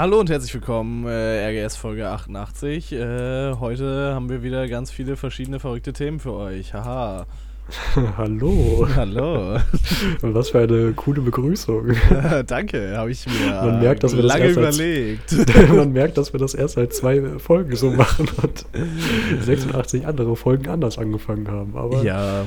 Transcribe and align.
Hallo 0.00 0.18
und 0.18 0.30
herzlich 0.30 0.54
willkommen, 0.54 1.04
äh, 1.06 1.62
RGS 1.62 1.76
Folge 1.76 2.08
88. 2.08 2.90
Äh, 2.90 3.52
heute 3.56 4.14
haben 4.14 4.30
wir 4.30 4.42
wieder 4.42 4.66
ganz 4.66 4.90
viele 4.90 5.14
verschiedene 5.14 5.60
verrückte 5.60 5.92
Themen 5.92 6.20
für 6.20 6.32
euch. 6.32 6.72
Haha. 6.72 7.26
Hallo. 8.16 8.88
Hallo. 8.96 9.58
Was 10.22 10.48
für 10.48 10.60
eine 10.60 10.92
coole 10.92 11.20
Begrüßung. 11.20 11.92
Danke, 12.46 12.96
habe 12.96 13.10
ich 13.10 13.26
mir 13.26 13.52
man 13.52 13.80
merkt, 13.80 14.02
dass 14.02 14.16
wir 14.16 14.22
lange 14.22 14.54
das 14.54 14.56
überlegt. 14.78 15.34
Als, 15.38 15.68
man 15.68 15.92
merkt, 15.92 16.16
dass 16.16 16.32
wir 16.32 16.40
das 16.40 16.54
erst 16.54 16.76
seit 16.76 16.94
zwei 16.94 17.38
Folgen 17.38 17.76
so 17.76 17.90
machen 17.90 18.26
und 18.42 18.64
86 19.42 20.06
andere 20.06 20.34
Folgen 20.34 20.66
anders 20.70 20.96
angefangen 20.96 21.46
haben. 21.48 21.76
Aber 21.76 22.02
ja, 22.02 22.46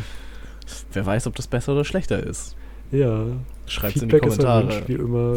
wer 0.92 1.06
weiß, 1.06 1.28
ob 1.28 1.36
das 1.36 1.46
besser 1.46 1.74
oder 1.74 1.86
schlechter 1.86 2.18
ist. 2.24 2.56
Ja. 2.94 3.26
Schreibt 3.66 3.98
in 3.98 4.10
die 4.10 4.20
Kommentare. 4.20 4.80
Ist 4.80 4.88
wie 4.88 4.94
immer 4.94 5.36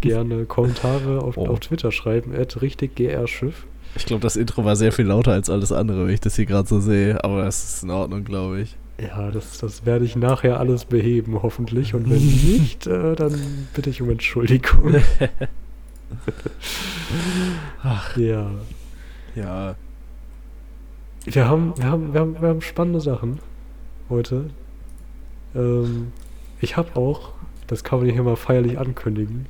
gerne 0.00 0.44
Kommentare 0.46 1.22
auf, 1.22 1.36
oh. 1.36 1.46
auf 1.46 1.60
Twitter 1.60 1.90
schreiben. 1.90 2.34
At 2.34 2.60
richtig 2.60 2.96
grschiff. 2.96 3.66
Ich 3.96 4.04
glaube, 4.04 4.20
das 4.20 4.36
Intro 4.36 4.64
war 4.64 4.76
sehr 4.76 4.92
viel 4.92 5.06
lauter 5.06 5.32
als 5.32 5.48
alles 5.48 5.72
andere, 5.72 6.06
wenn 6.06 6.14
ich 6.14 6.20
das 6.20 6.36
hier 6.36 6.46
gerade 6.46 6.68
so 6.68 6.80
sehe. 6.80 7.24
Aber 7.24 7.46
es 7.46 7.64
ist 7.64 7.82
in 7.84 7.90
Ordnung, 7.90 8.24
glaube 8.24 8.60
ich. 8.60 8.76
Ja, 9.00 9.30
das, 9.30 9.58
das 9.58 9.86
werde 9.86 10.04
ich 10.04 10.16
nachher 10.16 10.60
alles 10.60 10.84
beheben, 10.84 11.42
hoffentlich. 11.42 11.94
Und 11.94 12.10
wenn 12.10 12.18
nicht, 12.58 12.86
äh, 12.86 13.14
dann 13.14 13.68
bitte 13.72 13.90
ich 13.90 14.02
um 14.02 14.10
Entschuldigung. 14.10 14.96
Ach. 17.82 18.16
Ja. 18.16 18.50
Ja. 19.34 19.76
Wir 21.24 21.48
haben, 21.48 21.74
wir 21.76 21.84
haben, 21.84 22.12
wir 22.12 22.20
haben, 22.20 22.40
wir 22.40 22.48
haben 22.48 22.60
spannende 22.60 23.00
Sachen 23.00 23.38
heute. 24.10 24.50
Ähm, 25.54 26.12
ich 26.60 26.76
habe 26.76 26.96
auch, 26.96 27.32
das 27.66 27.84
kann 27.84 28.00
man 28.00 28.08
hier 28.08 28.22
mal 28.22 28.36
feierlich 28.36 28.78
ankündigen, 28.78 29.46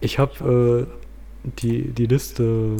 ich 0.00 0.18
habe 0.18 0.86
äh, 0.86 1.50
die, 1.60 1.88
die 1.90 2.06
Liste, 2.06 2.76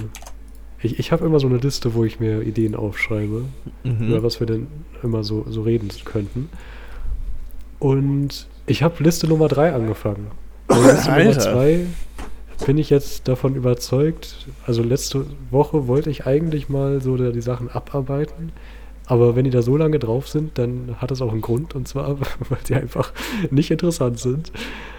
ich, 0.82 0.98
ich 0.98 1.12
habe 1.12 1.24
immer 1.26 1.40
so 1.40 1.46
eine 1.46 1.58
Liste, 1.58 1.94
wo 1.94 2.04
ich 2.04 2.20
mir 2.20 2.42
Ideen 2.42 2.74
aufschreibe, 2.74 3.44
mhm. 3.84 4.08
über 4.08 4.22
was 4.22 4.40
wir 4.40 4.46
denn 4.46 4.68
immer 5.02 5.24
so, 5.24 5.44
so 5.48 5.62
reden 5.62 5.88
könnten. 6.04 6.48
Und 7.78 8.46
ich 8.66 8.82
habe 8.82 9.02
Liste 9.02 9.26
Nummer 9.26 9.48
3 9.48 9.72
angefangen. 9.72 10.28
Also 10.68 10.88
Liste 10.88 11.10
Nummer 11.10 11.38
2 11.38 11.86
bin 12.66 12.78
ich 12.78 12.90
jetzt 12.90 13.26
davon 13.26 13.54
überzeugt, 13.54 14.46
also 14.66 14.82
letzte 14.82 15.26
Woche 15.50 15.86
wollte 15.86 16.10
ich 16.10 16.26
eigentlich 16.26 16.68
mal 16.68 17.00
so 17.00 17.16
die 17.16 17.40
Sachen 17.40 17.70
abarbeiten. 17.70 18.52
Aber 19.10 19.34
wenn 19.34 19.42
die 19.44 19.50
da 19.50 19.60
so 19.60 19.76
lange 19.76 19.98
drauf 19.98 20.28
sind, 20.28 20.56
dann 20.56 20.94
hat 20.98 21.10
das 21.10 21.20
auch 21.20 21.32
einen 21.32 21.40
Grund. 21.40 21.74
Und 21.74 21.88
zwar, 21.88 22.20
weil 22.48 22.58
sie 22.62 22.76
einfach 22.76 23.12
nicht 23.50 23.72
interessant 23.72 24.20
sind. 24.20 24.52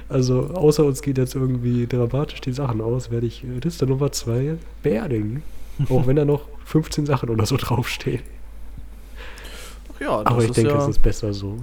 Also, 0.10 0.50
außer 0.54 0.84
uns 0.84 1.02
geht 1.02 1.18
jetzt 1.18 1.34
irgendwie 1.34 1.88
dramatisch 1.88 2.42
die 2.42 2.52
Sachen 2.52 2.82
aus, 2.82 3.10
werde 3.10 3.26
ich 3.26 3.46
Liste 3.64 3.88
Nummer 3.88 4.12
2 4.12 4.58
beerdigen. 4.84 5.44
auch 5.90 6.08
wenn 6.08 6.18
da 6.18 6.26
noch 6.26 6.42
15 6.66 7.06
Sachen 7.06 7.30
oder 7.30 7.46
so 7.46 7.56
draufstehen. 7.56 8.22
Ja, 10.02 10.26
Aber 10.26 10.44
ich 10.44 10.52
denke, 10.52 10.72
ja 10.72 10.78
es 10.80 10.90
ist 10.90 11.02
besser 11.02 11.34
so. 11.34 11.60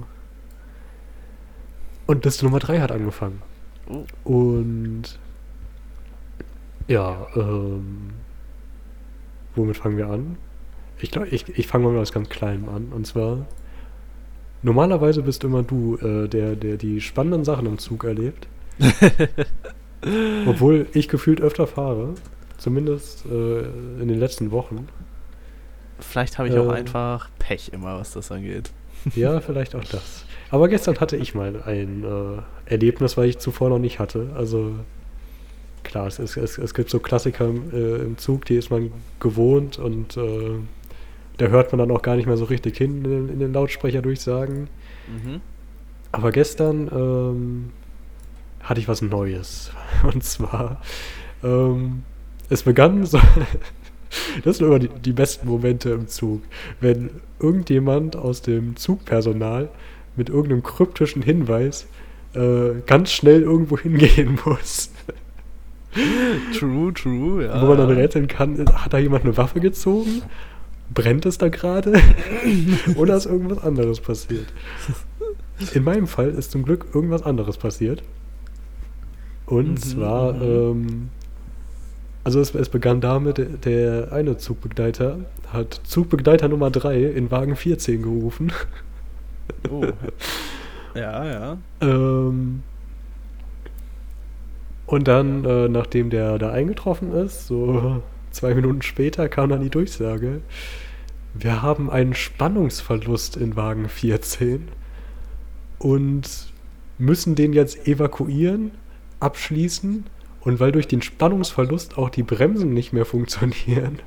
Und 2.07 2.25
Liste 2.25 2.45
Nummer 2.45 2.57
3 2.57 2.79
hat 2.79 2.91
angefangen. 2.91 3.43
Oh. 3.87 4.05
Und 4.23 5.19
ja, 6.87 7.27
ähm, 7.35 8.09
womit 9.53 9.77
fangen 9.77 9.97
wir 9.97 10.07
an? 10.07 10.37
Ich 11.01 11.11
glaube, 11.11 11.27
ich, 11.29 11.57
ich 11.57 11.67
fange 11.67 11.85
mal 11.85 11.91
mit 11.91 12.01
was 12.01 12.11
ganz 12.11 12.29
Kleinem 12.29 12.69
an. 12.69 12.91
Und 12.93 13.07
zwar, 13.07 13.45
normalerweise 14.61 15.21
bist 15.21 15.43
immer 15.43 15.63
du, 15.63 15.97
äh, 15.97 16.27
der, 16.27 16.55
der 16.55 16.77
die 16.77 17.01
spannenden 17.01 17.45
Sachen 17.45 17.65
im 17.65 17.77
Zug 17.77 18.03
erlebt. 18.03 18.47
Obwohl 20.47 20.87
ich 20.93 21.07
gefühlt 21.07 21.41
öfter 21.41 21.67
fahre. 21.67 22.15
Zumindest 22.57 23.25
äh, 23.25 23.59
in 24.01 24.07
den 24.07 24.19
letzten 24.19 24.51
Wochen. 24.51 24.87
Vielleicht 25.99 26.37
habe 26.37 26.49
ich 26.49 26.57
auch 26.57 26.69
einfach 26.69 27.29
Pech 27.39 27.71
immer, 27.73 27.99
was 27.99 28.11
das 28.11 28.31
angeht. 28.31 28.71
Ja, 29.15 29.39
vielleicht 29.39 29.75
auch 29.75 29.83
das. 29.83 30.25
Aber 30.49 30.67
gestern 30.67 30.99
hatte 30.99 31.15
ich 31.15 31.35
mal 31.35 31.61
ein 31.63 32.03
äh, 32.03 32.71
Erlebnis, 32.71 33.17
weil 33.17 33.29
ich 33.29 33.37
zuvor 33.37 33.69
noch 33.69 33.79
nicht 33.79 33.99
hatte. 33.99 34.29
Also 34.35 34.73
klar, 35.83 36.07
es, 36.07 36.19
es, 36.19 36.57
es 36.57 36.73
gibt 36.73 36.89
so 36.89 36.99
Klassiker 36.99 37.49
äh, 37.73 38.01
im 38.01 38.17
Zug, 38.17 38.45
die 38.45 38.55
ist 38.55 38.69
man 38.69 38.91
gewohnt 39.19 39.77
und 39.77 40.17
äh, 40.17 40.59
da 41.39 41.47
hört 41.47 41.71
man 41.71 41.79
dann 41.79 41.91
auch 41.91 42.01
gar 42.01 42.15
nicht 42.15 42.25
mehr 42.25 42.37
so 42.37 42.45
richtig 42.45 42.77
hin 42.77 43.03
in, 43.05 43.29
in 43.29 43.39
den 43.39 43.53
Lautsprecherdurchsagen. 43.53 44.67
Mhm. 45.07 45.41
Aber 46.11 46.31
gestern 46.31 46.89
ähm, 46.91 47.69
hatte 48.61 48.81
ich 48.81 48.87
was 48.87 49.01
Neues. 49.01 49.71
Und 50.03 50.23
zwar, 50.23 50.81
ähm, 51.43 52.03
es 52.49 52.63
begann 52.63 53.05
so. 53.05 53.19
das 54.43 54.57
sind 54.57 54.67
immer 54.67 54.79
die, 54.79 54.89
die, 54.89 55.13
besten 55.13 55.47
Momente 55.47 55.91
im 55.91 56.07
Zug. 56.07 56.41
Wenn 56.81 57.09
irgendjemand 57.39 58.17
aus 58.17 58.41
dem 58.41 58.75
Zugpersonal 58.75 59.69
mit 60.17 60.29
irgendeinem 60.29 60.63
kryptischen 60.63 61.21
Hinweis 61.21 61.87
äh, 62.33 62.81
ganz 62.85 63.11
schnell 63.11 63.43
irgendwo 63.43 63.77
hingehen 63.77 64.37
muss. 64.45 64.91
True, 66.57 66.93
true, 66.93 67.45
ja. 67.45 67.61
Wo 67.61 67.67
man 67.67 67.77
dann 67.77 67.89
rätseln 67.91 68.27
kann, 68.27 68.59
hat 68.59 68.93
da 68.93 68.97
jemand 68.97 69.23
eine 69.23 69.37
Waffe 69.37 69.59
gezogen? 69.59 70.21
Brennt 70.93 71.25
es 71.25 71.37
da 71.37 71.49
gerade 71.49 71.93
oder 72.95 73.15
ist 73.15 73.25
irgendwas 73.25 73.59
anderes 73.63 73.99
passiert? 73.99 74.47
In 75.73 75.83
meinem 75.83 76.07
Fall 76.07 76.29
ist 76.29 76.51
zum 76.51 76.63
Glück 76.63 76.87
irgendwas 76.93 77.23
anderes 77.23 77.57
passiert. 77.57 78.01
Und 79.45 79.71
mhm, 79.71 79.77
zwar, 79.77 80.33
mhm. 80.33 80.41
ähm, 80.41 81.09
also 82.23 82.39
es, 82.39 82.53
es, 82.53 82.69
begann 82.69 83.01
damit, 83.01 83.65
der 83.65 84.11
eine 84.13 84.37
Zugbegleiter 84.37 85.17
hat 85.51 85.81
Zugbegleiter 85.83 86.47
Nummer 86.47 86.69
3 86.69 87.03
in 87.03 87.31
Wagen 87.31 87.55
14 87.55 88.01
gerufen. 88.01 88.51
Oh. 89.69 89.85
Ja, 90.95 91.23
ja. 91.23 91.57
ähm, 91.81 92.63
und 94.87 95.07
dann, 95.07 95.45
äh, 95.45 95.69
nachdem 95.69 96.09
der 96.09 96.39
da 96.39 96.51
eingetroffen 96.51 97.13
ist, 97.13 97.45
so 97.45 98.01
Zwei 98.39 98.53
Minuten 98.53 98.81
später 98.81 99.27
kam 99.27 99.49
dann 99.49 99.59
die 99.59 99.69
Durchsage, 99.69 100.39
wir 101.33 101.61
haben 101.61 101.89
einen 101.89 102.13
Spannungsverlust 102.13 103.35
in 103.35 103.57
Wagen 103.57 103.89
14 103.89 104.69
und 105.77 106.53
müssen 106.97 107.35
den 107.35 107.51
jetzt 107.51 107.85
evakuieren, 107.85 108.71
abschließen 109.19 110.05
und 110.39 110.59
weil 110.61 110.71
durch 110.71 110.87
den 110.87 111.01
Spannungsverlust 111.01 111.97
auch 111.97 112.09
die 112.09 112.23
Bremsen 112.23 112.73
nicht 112.73 112.93
mehr 112.93 113.03
funktionieren, 113.03 113.99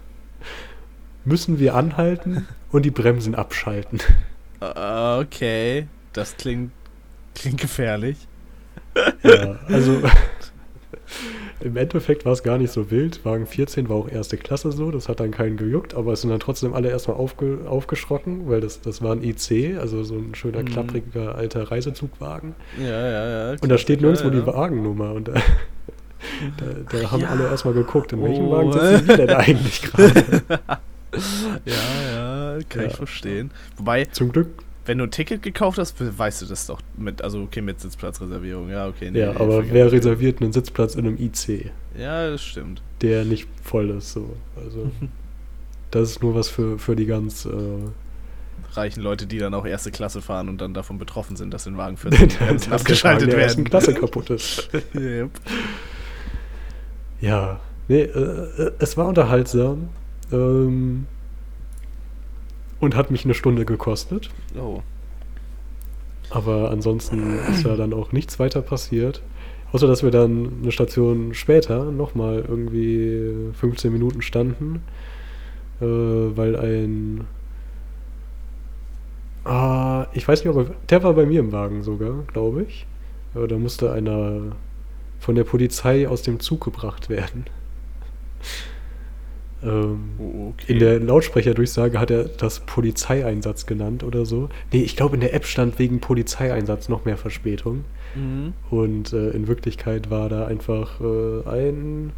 müssen 1.27 1.59
wir 1.59 1.75
anhalten 1.75 2.49
und 2.71 2.87
die 2.87 2.91
Bremsen 2.91 3.35
abschalten. 3.35 4.01
Ah, 4.61 5.21
okay, 5.21 5.89
das 6.15 6.39
klingt, 6.39 6.73
klingt 7.35 7.61
gefährlich. 7.61 8.17
Ja, 9.25 9.59
also 9.69 10.01
im 11.63 11.77
Endeffekt 11.77 12.25
war 12.25 12.33
es 12.33 12.43
gar 12.43 12.59
nicht 12.59 12.73
so 12.73 12.91
wild. 12.91 13.25
Wagen 13.25 13.47
14 13.47 13.89
war 13.89 13.97
auch 13.97 14.09
erste 14.09 14.37
Klasse 14.37 14.73
so, 14.73 14.91
das 14.91 15.09
hat 15.09 15.21
dann 15.21 15.31
keinen 15.31 15.57
gejuckt, 15.57 15.95
aber 15.95 16.13
es 16.13 16.23
sind 16.23 16.31
dann 16.31 16.41
trotzdem 16.41 16.75
alle 16.75 16.91
erstmal 16.91 17.17
aufge, 17.17 17.61
aufgeschrocken, 17.67 18.49
weil 18.49 18.61
das, 18.61 18.81
das 18.81 19.03
war 19.03 19.13
ein 19.13 19.23
IC, 19.23 19.79
also 19.79 20.03
so 20.03 20.17
ein 20.17 20.35
schöner, 20.35 20.61
mhm. 20.61 20.67
klappriger 20.67 21.35
alter 21.35 21.71
Reisezugwagen. 21.71 22.55
Ja, 22.81 23.09
ja, 23.09 23.51
ja. 23.53 23.57
Und 23.61 23.69
da 23.69 23.79
steht 23.79 24.01
nirgendwo 24.01 24.29
ja. 24.29 24.35
die 24.35 24.47
Wagennummer 24.47 25.13
und 25.13 25.29
da, 25.29 25.35
da, 26.59 26.99
da 26.99 27.11
haben 27.11 27.23
ja. 27.23 27.29
alle 27.29 27.45
erstmal 27.45 27.75
geguckt, 27.75 28.13
in 28.13 28.23
welchem 28.23 28.47
oh. 28.47 28.53
Wagen 28.53 28.73
sitzen 28.73 29.09
wir 29.09 29.17
denn 29.17 29.31
eigentlich 29.31 29.83
gerade? 29.93 30.25
ja, 31.65 32.55
ja, 32.55 32.59
kann 32.69 32.83
ja. 32.83 32.89
ich 32.89 32.97
verstehen. 32.97 33.51
Wobei. 33.77 34.05
Zum 34.07 34.33
Glück 34.33 34.49
wenn 34.85 34.99
du 34.99 35.05
ein 35.05 35.11
Ticket 35.11 35.43
gekauft 35.43 35.79
hast, 35.79 35.97
weißt 35.99 36.43
du 36.43 36.47
das 36.47 36.67
doch 36.67 36.81
mit, 36.97 37.23
also 37.23 37.43
okay, 37.43 37.61
mit 37.61 37.81
Sitzplatzreservierung, 37.81 38.69
ja, 38.71 38.89
okay. 38.89 39.11
Nee, 39.11 39.21
ja, 39.21 39.31
aber 39.37 39.71
wer 39.71 39.91
reserviert 39.93 40.41
einen 40.41 40.53
Sitzplatz 40.53 40.95
in 40.95 41.07
einem 41.07 41.19
IC? 41.19 41.71
Ja, 41.99 42.31
das 42.31 42.43
stimmt. 42.43 42.83
Der 43.01 43.25
nicht 43.25 43.49
voll 43.63 43.91
ist, 43.91 44.13
so. 44.13 44.37
Also, 44.57 44.91
das 45.91 46.11
ist 46.11 46.23
nur 46.23 46.35
was 46.35 46.49
für, 46.49 46.79
für 46.79 46.97
die 46.97 47.07
ganz. 47.07 47.45
Äh, 47.47 47.51
reichen 48.75 49.03
Leute, 49.03 49.27
die 49.27 49.39
dann 49.39 49.53
auch 49.55 49.67
erste 49.67 49.91
Klasse 49.91 50.23
fahren 50.23 50.49
und 50.49 50.61
dann 50.61 50.73
davon 50.73 50.99
betroffen 50.99 51.37
sind, 51.37 51.53
dass 51.53 51.67
in 51.67 51.77
Wagen 51.77 51.97
14 51.99 52.73
abgeschaltet 52.73 53.29
der 53.29 53.37
werden. 53.37 53.43
ersten 53.43 53.65
Klasse 53.65 53.93
kaputt 53.95 54.31
ist. 54.31 54.71
yep. 54.95 55.31
Ja, 57.21 57.61
nee, 57.89 58.03
äh, 58.03 58.09
äh, 58.09 58.73
es 58.79 58.97
war 58.97 59.07
unterhaltsam. 59.07 59.91
Ähm, 60.33 61.07
und 62.83 62.97
hat 62.97 63.13
mich 63.13 63.25
eine 63.25 63.35
Stunde 63.35 63.65
gekostet. 63.65 64.29
Oh. 64.61 64.83
Aber 66.31 66.73
ansonsten 66.73 67.39
ist 67.53 67.65
ja 67.65 67.77
dann 67.77 67.93
auch 67.93 68.11
nichts 68.11 68.41
weiter 68.41 68.61
passiert. 68.61 69.23
Außer 69.71 69.87
dass 69.87 70.03
wir 70.03 70.11
dann 70.11 70.51
eine 70.63 70.73
Station 70.73 71.33
später 71.33 71.93
nochmal 71.93 72.45
irgendwie 72.47 73.53
15 73.55 73.93
Minuten 73.93 74.21
standen, 74.21 74.83
äh, 75.81 75.85
weil 75.85 76.57
ein. 76.57 77.25
Ah, 79.45 80.09
ich 80.13 80.27
weiß 80.27 80.45
nicht, 80.45 80.53
ob 80.55 80.69
er, 80.69 80.75
der 80.91 81.05
war 81.05 81.15
bei 81.15 81.25
mir 81.25 81.39
im 81.39 81.53
Wagen 81.53 81.85
sogar, 81.85 82.25
glaube 82.33 82.65
ich. 82.65 82.87
Äh, 83.37 83.47
da 83.47 83.59
musste 83.59 83.93
einer 83.93 84.57
von 85.21 85.37
der 85.37 85.45
Polizei 85.45 86.09
aus 86.09 86.23
dem 86.23 86.41
Zug 86.41 86.65
gebracht 86.65 87.09
werden. 87.09 87.45
Ähm, 89.63 90.13
Oh, 90.19 90.51
okay. 90.51 90.73
In 90.73 90.79
der 90.79 91.01
Lautsprecherdurchsage 91.01 91.99
hat 91.99 92.11
er 92.11 92.25
das 92.25 92.61
Polizeieinsatz 92.61 93.67
genannt 93.67 94.05
oder 94.05 94.27
so. 94.27 94.49
Nee, 94.73 94.83
ich 94.83 94.97
glaube, 94.97 95.15
in 95.15 95.21
der 95.21 95.35
App 95.35 95.47
stand 95.47 95.79
wegen 95.79 96.01
Polizeieinsatz 96.01 96.89
noch 96.89 97.05
mehr 97.05 97.17
Verspätung. 97.17 97.85
Mhm. 98.15 98.53
Und 98.71 99.13
äh, 99.13 99.31
in 99.31 99.47
Wirklichkeit 99.49 100.11
war 100.11 100.29
da 100.29 100.47
einfach 100.47 101.01
äh, 101.01 101.49
ein, 101.49 102.13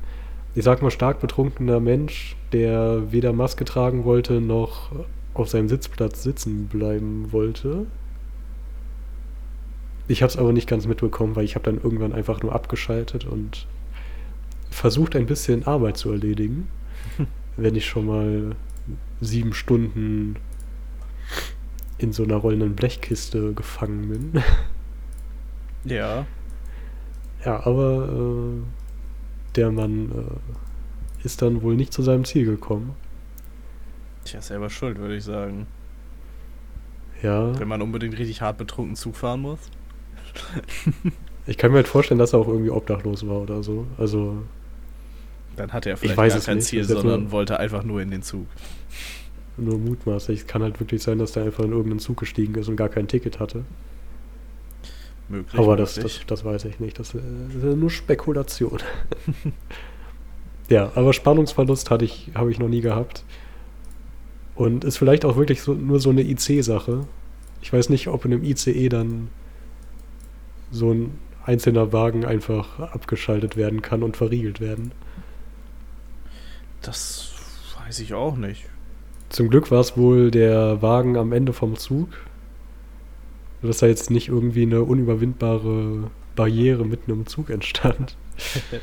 ich 0.55 0.65
sag 0.65 0.83
mal, 0.83 0.91
stark 0.91 1.21
betrunkener 1.21 1.81
Mensch, 1.81 2.37
der 2.53 3.13
weder 3.13 3.33
Maske 3.33 3.65
tragen 3.65 4.05
wollte 4.05 4.41
noch 4.41 4.93
auf 5.35 5.49
seinem 5.49 5.69
Sitzplatz 5.69 6.23
sitzen 6.23 6.67
bleiben 6.69 7.33
wollte. 7.33 7.87
Ich 10.07 10.23
habe 10.23 10.31
es 10.31 10.37
aber 10.37 10.53
nicht 10.53 10.69
ganz 10.69 10.87
mitbekommen, 10.87 11.35
weil 11.35 11.45
ich 11.45 11.55
habe 11.55 11.65
dann 11.65 11.81
irgendwann 11.83 12.13
einfach 12.13 12.43
nur 12.43 12.55
abgeschaltet 12.55 13.25
und 13.25 13.67
versucht 14.71 15.17
ein 15.17 15.27
bisschen 15.27 15.67
Arbeit 15.67 15.97
zu 15.97 16.11
erledigen, 16.11 16.69
wenn 17.57 17.75
ich 17.75 17.87
schon 17.87 18.07
mal 18.07 18.57
sieben 19.21 19.55
Stunden 19.55 20.37
in 21.99 22.13
so 22.13 22.25
einer 22.25 22.37
rollenden 22.37 22.75
Blechkiste 22.75 23.53
gefangen 23.55 24.09
bin. 24.09 24.43
Ja. 25.85 26.27
Ja, 27.45 27.67
aber 27.67 28.09
äh, 28.09 28.63
der 29.55 29.71
Mann 29.71 30.11
äh, 30.13 31.25
ist 31.27 31.43
dann 31.43 31.63
wohl 31.63 31.77
nicht 31.77 31.93
zu 31.93 32.03
seinem 32.03 32.25
Ziel 32.25 32.47
gekommen. 32.47 32.95
Tja, 34.25 34.41
selber 34.41 34.71
schuld, 34.71 34.99
würde 34.99 35.17
ich 35.17 35.25
sagen. 35.25 35.67
Ja, 37.23 37.59
Wenn 37.59 37.69
man 37.69 37.83
unbedingt 37.83 38.19
richtig 38.19 38.41
hart 38.41 38.59
betrunken 38.59 38.97
Zug 38.97 39.17
fahren 39.17 39.41
muss. 39.41 39.59
ich 41.47 41.59
kann 41.59 41.71
mir 41.71 41.77
halt 41.77 41.89
vorstellen, 41.89 42.19
dass 42.19 42.33
er 42.33 42.41
auch 42.41 42.49
irgendwie 42.49 42.71
obdachlos 42.71 43.27
war 43.27 43.43
oder 43.43 43.63
so. 43.63 43.87
Also, 43.99 44.43
Dann 45.57 45.73
hatte 45.73 45.91
er 45.91 45.97
vielleicht 45.97 46.17
gar 46.17 46.41
kein 46.41 46.57
nicht, 46.57 46.67
Ziel, 46.67 46.85
sondern 46.85 47.31
wollte 47.31 47.59
einfach 47.59 47.85
nur 47.85 48.01
in 48.01 48.11
den 48.11 48.23
Zug. 48.23 48.47
nur 49.57 49.79
mutmaßlich. 49.79 50.41
Es 50.41 50.47
kann 50.47 50.63
halt 50.63 50.81
wirklich 50.81 51.03
sein, 51.03 51.19
dass 51.19 51.33
der 51.33 51.45
einfach 51.45 51.65
in 51.65 51.71
irgendeinen 51.71 52.01
Zug 52.01 52.19
gestiegen 52.19 52.55
ist 52.55 52.69
und 52.69 52.77
gar 52.77 52.89
kein 52.89 53.09
Ticket 53.09 53.41
hatte. 53.41 53.65
Möglich. 55.29 55.59
Aber 55.59 55.77
das, 55.77 55.95
das, 55.95 56.21
das 56.27 56.45
weiß 56.45 56.67
ich 56.67 56.81
nicht. 56.81 56.99
Das 56.99 57.15
ist 57.15 57.25
nur 57.63 57.91
Spekulation. 57.91 58.81
ja, 60.69 60.93
aber 60.95 61.13
Spannungsverlust 61.13 61.91
hatte 61.91 62.05
ich, 62.05 62.31
habe 62.35 62.51
ich 62.51 62.59
noch 62.59 62.69
nie 62.69 62.81
gehabt. 62.81 63.25
Und 64.55 64.85
ist 64.85 64.99
vielleicht 64.99 65.25
auch 65.25 65.37
wirklich 65.37 65.63
so, 65.63 65.75
nur 65.75 65.99
so 65.99 66.11
eine 66.11 66.23
IC-Sache. 66.23 67.07
Ich 67.63 67.73
weiß 67.73 67.89
nicht, 67.89 68.09
ob 68.09 68.25
in 68.25 68.35
einem 68.35 68.45
ICE 68.45 68.89
dann 68.89 69.29
so 70.71 70.93
ein 70.93 71.19
einzelner 71.45 71.93
Wagen 71.93 72.25
einfach 72.25 72.79
abgeschaltet 72.79 73.57
werden 73.57 73.83
kann 73.83 74.03
und 74.03 74.17
verriegelt 74.17 74.61
werden. 74.61 74.93
Das 76.85 77.33
weiß 77.79 78.01
ich 78.01 78.15
auch 78.15 78.37
nicht. 78.37 78.67
Zum 79.31 79.49
Glück 79.49 79.71
war 79.71 79.81
es 79.81 79.97
wohl 79.97 80.31
der 80.31 80.81
Wagen 80.83 81.17
am 81.17 81.33
Ende 81.33 81.53
vom 81.53 81.77
Zug. 81.77 82.09
Dass 83.63 83.79
da 83.79 83.87
jetzt 83.87 84.11
nicht 84.11 84.29
irgendwie 84.29 84.63
eine 84.63 84.83
unüberwindbare 84.83 86.11
Barriere 86.37 86.85
mitten 86.85 87.11
im 87.11 87.27
Zug 87.27 87.51
entstand. 87.51 88.17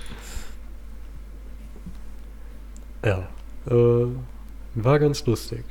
Ja, 3.03 3.27
äh, 3.67 4.05
war 4.75 4.99
ganz 4.99 5.25
lustig. 5.25 5.63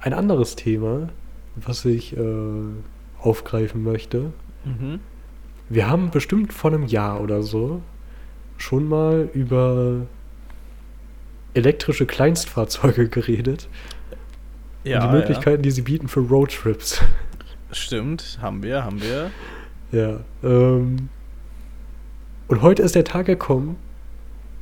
Ein 0.00 0.14
anderes 0.14 0.56
Thema, 0.56 1.10
was 1.54 1.84
ich 1.84 2.16
äh, 2.16 2.22
aufgreifen 3.20 3.82
möchte. 3.82 4.32
Mhm. 4.64 5.00
Wir 5.68 5.88
haben 5.88 6.10
bestimmt 6.10 6.52
vor 6.52 6.72
einem 6.72 6.86
Jahr 6.86 7.20
oder 7.20 7.42
so 7.42 7.82
schon 8.56 8.88
mal 8.88 9.28
über 9.34 10.06
elektrische 11.56 12.06
Kleinstfahrzeuge 12.06 13.08
geredet 13.08 13.68
Ja, 14.84 15.02
und 15.04 15.10
die 15.10 15.16
Möglichkeiten, 15.18 15.62
die 15.62 15.70
sie 15.70 15.82
bieten 15.82 16.08
für 16.08 16.20
Roadtrips. 16.20 17.00
ja. 17.00 17.06
Stimmt, 17.72 18.38
haben 18.40 18.62
wir, 18.62 18.84
haben 18.84 19.00
wir. 19.02 19.30
ja. 19.92 20.20
Ähm, 20.42 21.08
und 22.48 22.62
heute 22.62 22.82
ist 22.82 22.94
der 22.94 23.02
Tag 23.04 23.26
gekommen, 23.26 23.76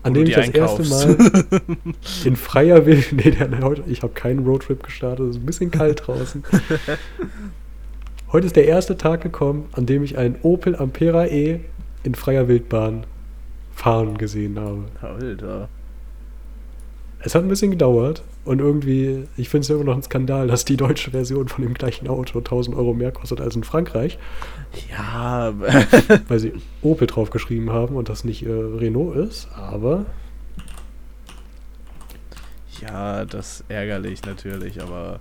an 0.02 0.14
dem 0.14 0.24
ich 0.26 0.34
das 0.34 0.48
erste 0.48 0.82
einkaufst. 0.82 0.90
Mal 0.90 1.76
in 2.24 2.36
freier 2.36 2.86
Wild. 2.86 3.12
Nee, 3.12 3.36
heute, 3.62 3.84
ich 3.86 4.02
habe 4.02 4.14
keinen 4.14 4.46
Roadtrip 4.46 4.82
gestartet, 4.82 5.26
es 5.30 5.36
ist 5.36 5.42
ein 5.42 5.46
bisschen 5.46 5.70
kalt 5.70 6.06
draußen. 6.06 6.44
heute 8.32 8.46
ist 8.46 8.56
der 8.56 8.66
erste 8.66 8.96
Tag 8.96 9.20
gekommen, 9.22 9.68
an 9.72 9.84
dem 9.86 10.02
ich 10.02 10.16
einen 10.16 10.36
Opel 10.42 10.76
Ampera 10.76 11.26
E 11.26 11.60
in 12.04 12.14
freier 12.14 12.48
Wildbahn 12.48 13.04
fahren 13.74 14.16
gesehen 14.16 14.58
habe. 14.58 14.84
Alter. 15.02 15.68
Es 17.26 17.34
hat 17.34 17.42
ein 17.42 17.48
bisschen 17.48 17.70
gedauert 17.70 18.22
und 18.44 18.58
irgendwie, 18.58 19.26
ich 19.38 19.48
finde 19.48 19.64
es 19.64 19.70
immer 19.70 19.82
noch 19.82 19.96
ein 19.96 20.02
Skandal, 20.02 20.46
dass 20.46 20.66
die 20.66 20.76
deutsche 20.76 21.12
Version 21.12 21.48
von 21.48 21.64
dem 21.64 21.72
gleichen 21.72 22.06
Auto 22.06 22.38
1000 22.38 22.76
Euro 22.76 22.92
mehr 22.92 23.12
kostet 23.12 23.40
als 23.40 23.56
in 23.56 23.64
Frankreich, 23.64 24.18
Ja, 24.90 25.54
weil 26.28 26.38
sie 26.38 26.52
Opel 26.82 27.06
draufgeschrieben 27.06 27.70
haben 27.70 27.96
und 27.96 28.10
das 28.10 28.24
nicht 28.24 28.44
äh, 28.44 28.50
Renault 28.50 29.16
ist, 29.16 29.48
aber 29.54 30.04
ja, 32.82 33.24
das 33.24 33.60
ist 33.60 33.64
ärgerlich 33.70 34.22
natürlich, 34.26 34.82
aber 34.82 35.20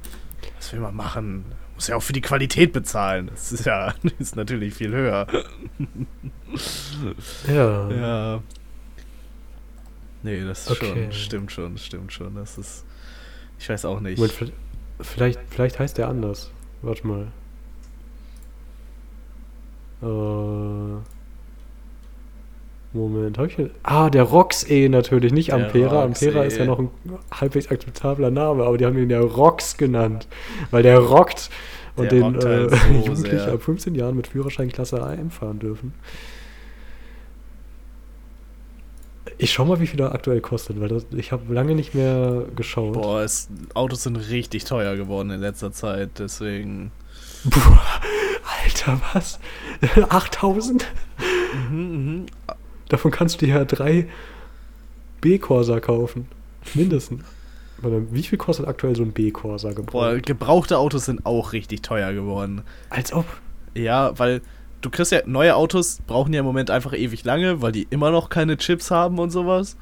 was 0.58 0.74
will 0.74 0.82
man 0.82 0.96
machen? 0.96 1.46
Muss 1.76 1.88
ja 1.88 1.96
auch 1.96 2.04
für 2.04 2.14
die 2.14 2.22
Qualität 2.22 2.74
bezahlen. 2.74 3.28
Das 3.32 3.54
ist 3.54 3.66
ja 3.66 3.94
ist 4.20 4.36
natürlich 4.36 4.74
viel 4.74 4.92
höher. 4.92 5.26
ja, 7.48 7.90
Ja. 7.90 8.42
Nee, 10.24 10.42
das 10.44 10.62
ist 10.68 10.72
Okay. 10.72 10.86
schon, 10.88 11.12
stimmt 11.12 11.52
schon, 11.52 11.78
stimmt 11.78 12.14
schon. 12.14 12.36
Das 12.36 12.58
ist. 12.58 12.86
Ich 13.60 13.70
weiß 13.70 13.86
auch 13.86 14.00
nicht. 14.00 14.18
Moment, 14.18 14.34
vi- 14.40 14.52
vielleicht, 15.02 15.40
vielleicht 15.50 15.80
heißt 15.80 15.98
der 15.98 16.08
anders. 16.08 16.50
Warte 16.82 17.06
mal. 17.08 17.28
Äh, 20.02 21.02
Moment, 22.96 23.38
hab 23.40 23.48
ich 23.48 23.56
hier? 23.56 23.70
Ah, 23.82 24.10
der 24.10 24.24
Rox 24.24 24.70
E 24.70 24.88
natürlich, 24.90 25.34
nicht 25.34 25.50
Der 25.50 25.56
Ampera. 25.66 26.04
Rox 26.06 26.22
Ampera 26.24 26.44
ist 26.44 26.58
ja 26.58 26.66
noch 26.66 26.78
ein 26.80 26.90
halbwegs 27.32 27.70
akzeptabler 27.72 28.30
Name, 28.30 28.64
aber 28.66 28.78
die 28.78 28.86
haben 28.86 28.98
ihn 28.98 29.10
ja 29.10 29.20
Rox 29.20 29.78
genannt, 29.78 30.28
weil 30.72 30.84
der 30.84 31.00
rockt 31.00 31.50
und 31.96 32.12
Der 32.12 32.20
den 32.20 32.24
rockt 32.36 32.46
halt 32.46 32.72
äh, 32.72 32.76
so 32.76 32.94
Jugendliche 33.08 33.52
ab 33.52 33.64
15 33.64 33.96
Jahren 33.96 34.16
mit 34.16 34.28
Führerschein 34.28 34.70
Klasse 34.70 35.02
AM 35.02 35.32
fahren 35.32 35.58
dürfen. 35.60 35.94
Ich 39.44 39.52
schau 39.52 39.66
mal, 39.66 39.82
wie 39.82 39.88
viel 39.88 39.98
der 39.98 40.14
aktuell 40.14 40.40
kostet, 40.40 40.80
weil 40.80 40.88
das, 40.88 41.06
ich 41.12 41.34
habe 41.34 41.54
lange 41.54 41.76
nicht 41.76 41.94
mehr 41.94 42.46
geschaut. 42.56 42.94
Boah, 42.94 43.24
es, 43.24 43.50
Autos 43.74 44.04
sind 44.04 44.16
richtig 44.16 44.64
teuer 44.64 44.96
geworden 44.96 45.32
in 45.32 45.42
letzter 45.42 45.74
Zeit, 45.74 46.12
deswegen. 46.18 46.92
Boah, 47.44 47.82
Alter, 48.64 49.02
was? 49.12 49.40
8000? 50.10 50.86
Mhm, 51.70 51.78
mhm. 51.78 52.26
Davon 52.88 53.12
kannst 53.12 53.42
du 53.42 53.46
dir 53.46 53.56
ja 53.56 53.66
drei 53.66 54.08
B-Corsa 55.20 55.82
kaufen. 55.82 56.30
Mindestens. 56.74 57.26
Wie 57.82 58.24
viel 58.24 58.38
kostet 58.38 58.66
aktuell 58.66 58.96
so 58.96 59.04
ein 59.04 59.12
B-Corsa 59.12 59.72
Boah, 59.72 59.76
gebraucht? 59.76 60.26
gebrauchte 60.26 60.78
Autos 60.78 61.04
sind 61.04 61.26
auch 61.26 61.52
richtig 61.52 61.82
teuer 61.82 62.14
geworden. 62.14 62.62
Als 62.90 63.12
ob. 63.12 63.26
Ja, 63.76 64.18
weil 64.18 64.42
du 64.84 64.90
kriegst 64.90 65.12
ja 65.12 65.22
neue 65.26 65.56
Autos 65.56 66.00
brauchen 66.06 66.34
ja 66.34 66.42
im 66.42 66.46
Moment 66.46 66.70
einfach 66.70 66.94
ewig 66.94 67.24
lange, 67.24 67.62
weil 67.62 67.72
die 67.72 67.88
immer 67.90 68.12
noch 68.12 68.30
keine 68.30 68.58
Chips 68.58 68.92
haben 68.92 69.18
und 69.18 69.32
sowas. 69.32 69.78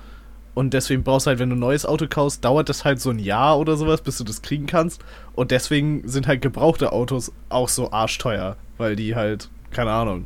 Und 0.53 0.73
deswegen 0.73 1.03
brauchst 1.03 1.25
du 1.25 1.29
halt, 1.29 1.39
wenn 1.39 1.49
du 1.49 1.55
ein 1.55 1.59
neues 1.59 1.85
Auto 1.85 2.07
kaufst, 2.09 2.43
dauert 2.43 2.69
das 2.69 2.83
halt 2.83 2.99
so 2.99 3.09
ein 3.09 3.19
Jahr 3.19 3.57
oder 3.57 3.77
sowas, 3.77 4.01
bis 4.01 4.17
du 4.17 4.23
das 4.23 4.41
kriegen 4.41 4.65
kannst. 4.65 5.01
Und 5.33 5.51
deswegen 5.51 6.07
sind 6.07 6.27
halt 6.27 6.41
gebrauchte 6.41 6.91
Autos 6.91 7.31
auch 7.49 7.69
so 7.69 7.91
arschteuer, 7.91 8.57
weil 8.77 8.95
die 8.95 9.15
halt, 9.15 9.49
keine 9.71 9.91
Ahnung, 9.91 10.25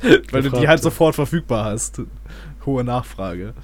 weil 0.30 0.42
du 0.42 0.50
die 0.50 0.68
halt 0.68 0.82
sofort 0.82 1.14
verfügbar 1.14 1.64
hast. 1.64 2.02
Hohe 2.66 2.84
Nachfrage. 2.84 3.54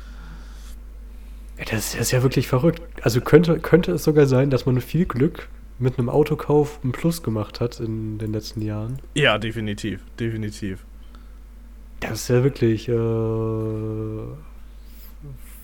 Das, 1.59 1.69
das 1.69 1.95
ist 1.95 2.11
ja 2.11 2.23
wirklich 2.23 2.49
verrückt. 2.49 2.83
Also 3.03 3.21
könnte, 3.21 3.59
könnte 3.61 3.93
es 3.93 4.05
sogar 4.05 4.27
sein, 4.27 4.51
dass 4.51 4.67
man 4.67 4.75
mit 4.75 4.85
viel 4.85 5.05
Glück 5.05 5.49
mit 5.79 5.99
einem 5.99 6.09
Autokauf 6.09 6.81
einen 6.83 6.93
Plus 6.93 7.23
gemacht 7.23 7.61
hat 7.61 7.81
in 7.81 8.19
den 8.19 8.33
letzten 8.33 8.63
Jahren. 8.63 8.99
Ja, 9.15 9.39
definitiv, 9.39 10.01
definitiv. 10.19 10.85
Das 12.01 12.13
ist 12.23 12.29
ja 12.29 12.43
wirklich 12.45 12.89
äh, 12.89 14.23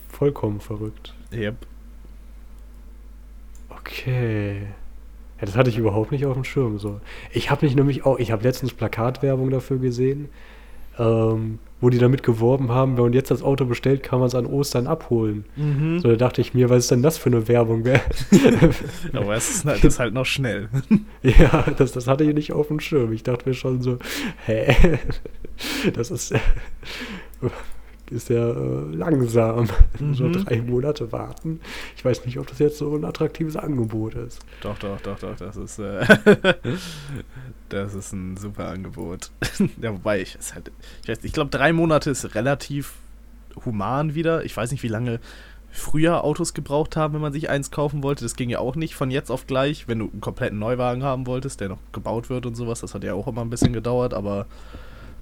vollkommen 0.08 0.60
verrückt. 0.60 1.14
Yep. 1.32 1.56
Okay. 3.70 4.62
Ja, 5.40 5.46
das 5.46 5.56
hatte 5.56 5.70
ich 5.70 5.78
überhaupt 5.78 6.12
nicht 6.12 6.24
auf 6.26 6.34
dem 6.34 6.44
Schirm. 6.44 6.78
So. 6.78 7.00
Ich 7.32 7.50
habe 7.50 7.66
mich 7.66 7.74
nämlich 7.74 8.06
auch, 8.06 8.18
ich 8.18 8.30
habe 8.30 8.42
letztens 8.42 8.72
Plakatwerbung 8.72 9.50
dafür 9.50 9.78
gesehen, 9.78 10.28
ähm, 10.98 11.58
wo 11.82 11.90
die 11.90 11.98
damit 11.98 12.22
geworben 12.22 12.70
haben, 12.70 12.96
wenn 12.96 13.02
man 13.04 13.12
jetzt 13.12 13.30
das 13.30 13.42
Auto 13.42 13.66
bestellt, 13.66 14.02
kann 14.02 14.20
man 14.20 14.28
es 14.28 14.34
an 14.34 14.46
Ostern 14.46 14.86
abholen. 14.86 15.44
Mhm. 15.56 15.98
So, 15.98 16.08
da 16.08 16.16
dachte 16.16 16.40
ich 16.40 16.54
mir, 16.54 16.70
was 16.70 16.84
ist 16.84 16.90
denn 16.92 17.02
das 17.02 17.18
für 17.18 17.28
eine 17.28 17.48
Werbung? 17.48 17.84
Wer- 17.84 18.00
Aber 19.12 19.34
es 19.34 19.50
ist, 19.50 19.64
halt- 19.66 19.84
das 19.84 19.94
ist 19.94 19.98
halt 19.98 20.14
noch 20.14 20.24
schnell. 20.24 20.68
ja, 21.22 21.64
das, 21.76 21.92
das 21.92 22.06
hatte 22.06 22.24
ich 22.24 22.34
nicht 22.34 22.52
auf 22.52 22.68
dem 22.68 22.80
Schirm. 22.80 23.12
Ich 23.12 23.24
dachte 23.24 23.46
mir 23.48 23.54
schon 23.54 23.82
so, 23.82 23.98
hä? 24.46 24.74
Das 25.94 26.10
ist. 26.10 26.32
Ist 28.12 28.28
ja 28.28 28.50
äh, 28.50 28.94
langsam. 28.94 29.68
Mhm. 30.00 30.14
So 30.14 30.30
drei 30.30 30.60
Monate 30.62 31.12
warten. 31.12 31.60
Ich 31.96 32.04
weiß 32.04 32.24
nicht, 32.24 32.38
ob 32.38 32.46
das 32.46 32.58
jetzt 32.58 32.78
so 32.78 32.94
ein 32.96 33.04
attraktives 33.04 33.56
Angebot 33.56 34.14
ist. 34.14 34.40
Doch, 34.62 34.78
doch, 34.78 35.00
doch, 35.00 35.18
doch, 35.18 35.36
das 35.36 35.56
ist, 35.56 35.78
äh, 35.78 36.04
das 37.68 37.94
ist 37.94 38.12
ein 38.12 38.36
super 38.36 38.68
Angebot. 38.68 39.30
ja, 39.80 39.92
wobei 39.92 40.22
ich, 40.22 40.34
es 40.34 40.54
halt, 40.54 40.72
ich 41.02 41.08
weiß, 41.08 41.18
ich 41.22 41.32
glaube, 41.32 41.50
drei 41.50 41.72
Monate 41.72 42.10
ist 42.10 42.34
relativ 42.34 42.94
human 43.64 44.14
wieder. 44.14 44.44
Ich 44.44 44.56
weiß 44.56 44.70
nicht, 44.72 44.82
wie 44.82 44.88
lange 44.88 45.20
früher 45.70 46.22
Autos 46.24 46.54
gebraucht 46.54 46.96
haben, 46.96 47.14
wenn 47.14 47.20
man 47.20 47.32
sich 47.32 47.48
eins 47.48 47.70
kaufen 47.70 48.02
wollte. 48.02 48.24
Das 48.24 48.36
ging 48.36 48.50
ja 48.50 48.58
auch 48.58 48.76
nicht 48.76 48.94
von 48.94 49.10
jetzt 49.10 49.30
auf 49.30 49.46
gleich, 49.46 49.88
wenn 49.88 49.98
du 49.98 50.10
einen 50.10 50.20
kompletten 50.20 50.58
Neuwagen 50.58 51.02
haben 51.02 51.26
wolltest, 51.26 51.60
der 51.60 51.70
noch 51.70 51.78
gebaut 51.92 52.30
wird 52.30 52.46
und 52.46 52.54
sowas. 52.54 52.80
Das 52.80 52.94
hat 52.94 53.04
ja 53.04 53.14
auch 53.14 53.26
immer 53.26 53.42
ein 53.42 53.50
bisschen 53.50 53.72
gedauert, 53.72 54.14
aber 54.14 54.46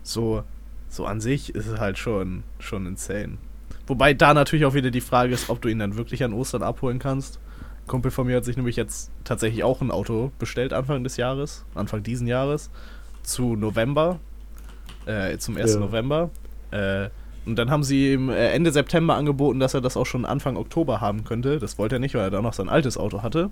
so, 0.02 0.42
so 0.90 1.06
an 1.06 1.20
sich 1.20 1.54
ist 1.54 1.66
es 1.66 1.78
halt 1.78 1.96
schon, 1.98 2.42
schon 2.58 2.84
insane. 2.86 3.38
Wobei 3.86 4.12
da 4.12 4.34
natürlich 4.34 4.66
auch 4.66 4.74
wieder 4.74 4.90
die 4.90 5.00
Frage 5.00 5.32
ist, 5.32 5.48
ob 5.48 5.62
du 5.62 5.68
ihn 5.68 5.78
dann 5.78 5.96
wirklich 5.96 6.22
an 6.22 6.32
Ostern 6.32 6.62
abholen 6.62 6.98
kannst. 6.98 7.40
Ein 7.82 7.86
Kumpel 7.86 8.10
von 8.10 8.26
mir 8.26 8.36
hat 8.36 8.44
sich 8.44 8.56
nämlich 8.56 8.76
jetzt 8.76 9.10
tatsächlich 9.24 9.64
auch 9.64 9.80
ein 9.80 9.90
Auto 9.90 10.32
bestellt 10.38 10.72
Anfang 10.72 11.02
des 11.02 11.16
Jahres, 11.16 11.64
Anfang 11.74 12.02
diesen 12.02 12.26
Jahres, 12.26 12.70
zu 13.22 13.56
November, 13.56 14.18
äh, 15.06 15.38
zum 15.38 15.56
1. 15.56 15.74
Ja. 15.74 15.80
November. 15.80 16.30
Äh, 16.70 17.10
und 17.46 17.56
dann 17.56 17.70
haben 17.70 17.82
sie 17.82 18.12
ihm 18.12 18.28
äh, 18.28 18.48
Ende 18.50 18.70
September 18.72 19.14
angeboten, 19.14 19.60
dass 19.60 19.74
er 19.74 19.80
das 19.80 19.96
auch 19.96 20.06
schon 20.06 20.24
Anfang 20.24 20.56
Oktober 20.56 21.00
haben 21.00 21.24
könnte. 21.24 21.58
Das 21.58 21.78
wollte 21.78 21.96
er 21.96 21.98
nicht, 21.98 22.14
weil 22.14 22.22
er 22.22 22.30
da 22.30 22.42
noch 22.42 22.52
sein 22.52 22.68
altes 22.68 22.96
Auto 22.98 23.22
hatte. 23.22 23.50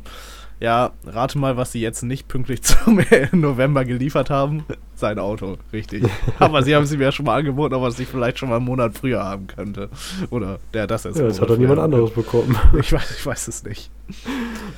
Ja, 0.60 0.90
rate 1.06 1.38
mal, 1.38 1.56
was 1.56 1.70
sie 1.72 1.80
jetzt 1.80 2.02
nicht 2.02 2.26
pünktlich 2.28 2.62
zum 2.64 3.00
November 3.32 3.84
geliefert 3.84 4.28
haben. 4.28 4.64
Sein 4.94 5.18
Auto, 5.18 5.56
richtig. 5.72 6.04
Aber 6.38 6.62
sie 6.62 6.74
haben 6.74 6.82
es 6.82 6.92
ihm 6.92 7.00
ja 7.00 7.12
schon 7.12 7.26
mal 7.26 7.36
angeboten, 7.36 7.74
ob 7.74 7.82
er 7.82 7.88
es 7.88 7.98
nicht 7.98 8.10
vielleicht 8.10 8.38
schon 8.38 8.48
mal 8.48 8.56
einen 8.56 8.64
Monat 8.64 8.98
früher 8.98 9.22
haben 9.22 9.46
könnte. 9.46 9.88
Oder 10.30 10.58
der 10.74 10.86
das 10.86 11.04
jetzt. 11.04 11.18
Ja, 11.18 11.26
das 11.26 11.40
hat 11.40 11.48
früher 11.48 11.68
haben 11.68 11.78
anderes 11.78 12.10
bekommen. 12.10 12.56
Ich 12.78 12.92
weiß, 12.92 13.18
ich 13.18 13.24
weiß 13.26 13.48
es 13.48 13.64
nicht. 13.64 13.90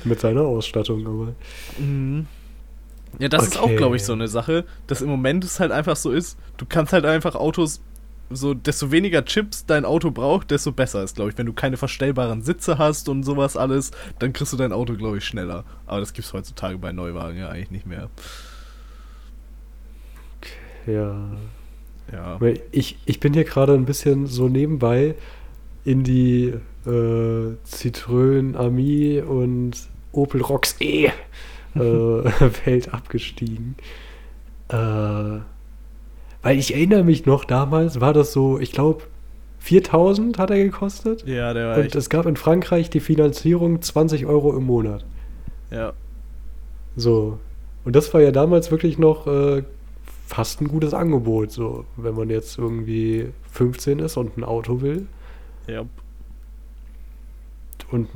Mit 0.03 0.19
seiner 0.19 0.41
Ausstattung, 0.41 1.05
aber. 1.07 1.33
Mhm. 1.79 2.27
Ja, 3.19 3.27
das 3.27 3.43
ist 3.47 3.57
auch, 3.59 3.63
Okay. 3.63 3.75
glaube 3.75 3.95
ich, 3.97 4.03
so 4.05 4.13
eine 4.13 4.27
Sache, 4.27 4.63
dass 4.87 5.01
im 5.01 5.09
Moment 5.09 5.43
es 5.43 5.59
halt 5.59 5.71
einfach 5.71 5.95
so 5.97 6.11
ist, 6.11 6.37
du 6.57 6.65
kannst 6.67 6.93
halt 6.93 7.05
einfach 7.05 7.35
Autos, 7.35 7.81
so 8.33 8.53
desto 8.53 8.91
weniger 8.91 9.23
Chips 9.25 9.65
dein 9.65 9.85
Auto 9.85 10.11
braucht, 10.11 10.51
desto 10.51 10.71
besser 10.71 11.03
ist, 11.03 11.15
glaube 11.15 11.31
ich. 11.31 11.37
Wenn 11.37 11.45
du 11.45 11.53
keine 11.53 11.77
verstellbaren 11.77 12.41
Sitze 12.41 12.77
hast 12.77 13.09
und 13.09 13.23
sowas 13.23 13.57
alles, 13.57 13.91
dann 14.19 14.33
kriegst 14.33 14.53
du 14.53 14.57
dein 14.57 14.71
Auto, 14.73 14.95
glaube 14.95 15.17
ich, 15.17 15.25
schneller. 15.25 15.65
Aber 15.85 15.99
das 15.99 16.13
gibt 16.13 16.27
es 16.27 16.33
heutzutage 16.33 16.77
bei 16.77 16.91
Neuwagen 16.91 17.37
ja 17.37 17.49
eigentlich 17.49 17.71
nicht 17.71 17.85
mehr. 17.85 18.09
Ja. 20.87 21.29
Ja. 22.11 22.39
Ich, 22.71 22.97
ich 23.05 23.19
bin 23.19 23.33
hier 23.33 23.45
gerade 23.45 23.73
ein 23.73 23.85
bisschen 23.85 24.27
so 24.27 24.49
nebenbei 24.49 25.15
in 25.85 26.03
die 26.03 26.53
äh, 26.85 27.55
Citroën 27.65 28.55
Ami 28.55 29.21
und 29.21 29.73
Opel 30.11 30.41
Rox 30.41 30.75
E 30.79 31.05
äh, 31.75 31.79
Welt 32.65 32.93
abgestiegen. 32.93 33.75
Äh, 34.69 35.39
weil 36.41 36.57
ich 36.57 36.73
erinnere 36.73 37.03
mich 37.03 37.25
noch, 37.25 37.45
damals 37.45 38.01
war 38.01 38.13
das 38.13 38.33
so, 38.33 38.59
ich 38.59 38.71
glaube, 38.71 39.03
4000 39.59 40.39
hat 40.39 40.49
er 40.49 40.57
gekostet. 40.57 41.25
Ja, 41.27 41.53
der 41.53 41.67
war 41.69 41.77
Und 41.77 41.85
echt. 41.85 41.95
es 41.95 42.09
gab 42.09 42.25
in 42.25 42.35
Frankreich 42.35 42.89
die 42.89 42.99
Finanzierung 42.99 43.81
20 43.81 44.25
Euro 44.25 44.55
im 44.57 44.63
Monat. 44.63 45.05
Ja. 45.69 45.93
So. 46.95 47.37
Und 47.83 47.95
das 47.95 48.11
war 48.13 48.21
ja 48.21 48.31
damals 48.31 48.71
wirklich 48.71 48.97
noch 48.97 49.27
äh, 49.27 49.63
fast 50.27 50.61
ein 50.61 50.67
gutes 50.67 50.93
Angebot. 50.95 51.51
So, 51.51 51.85
wenn 51.95 52.15
man 52.15 52.29
jetzt 52.29 52.57
irgendwie 52.57 53.27
15 53.51 53.99
ist 53.99 54.17
und 54.17 54.37
ein 54.37 54.43
Auto 54.43 54.81
will. 54.81 55.05
Ja. 55.67 55.85
Und 57.91 58.07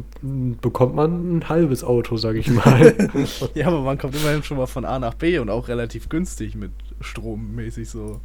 bekommt 0.62 0.96
man 0.96 1.38
ein 1.38 1.50
halbes 1.50 1.84
Auto, 1.84 2.18
sag 2.18 2.38
ich 2.38 2.50
mal. 2.50 2.96
ja, 3.54 3.68
aber 3.68 3.82
man 3.82 3.98
kommt 3.98 4.16
immerhin 4.16 4.42
schon 4.42 4.58
mal 4.58 4.68
von 4.68 4.86
A 4.86 5.00
nach 5.00 5.16
B 5.16 5.38
und 5.38 5.50
auch 5.50 5.68
relativ 5.68 6.08
günstig 6.10 6.56
mit 6.56 6.72
Strommäßig 7.02 7.90
so. 7.90 8.20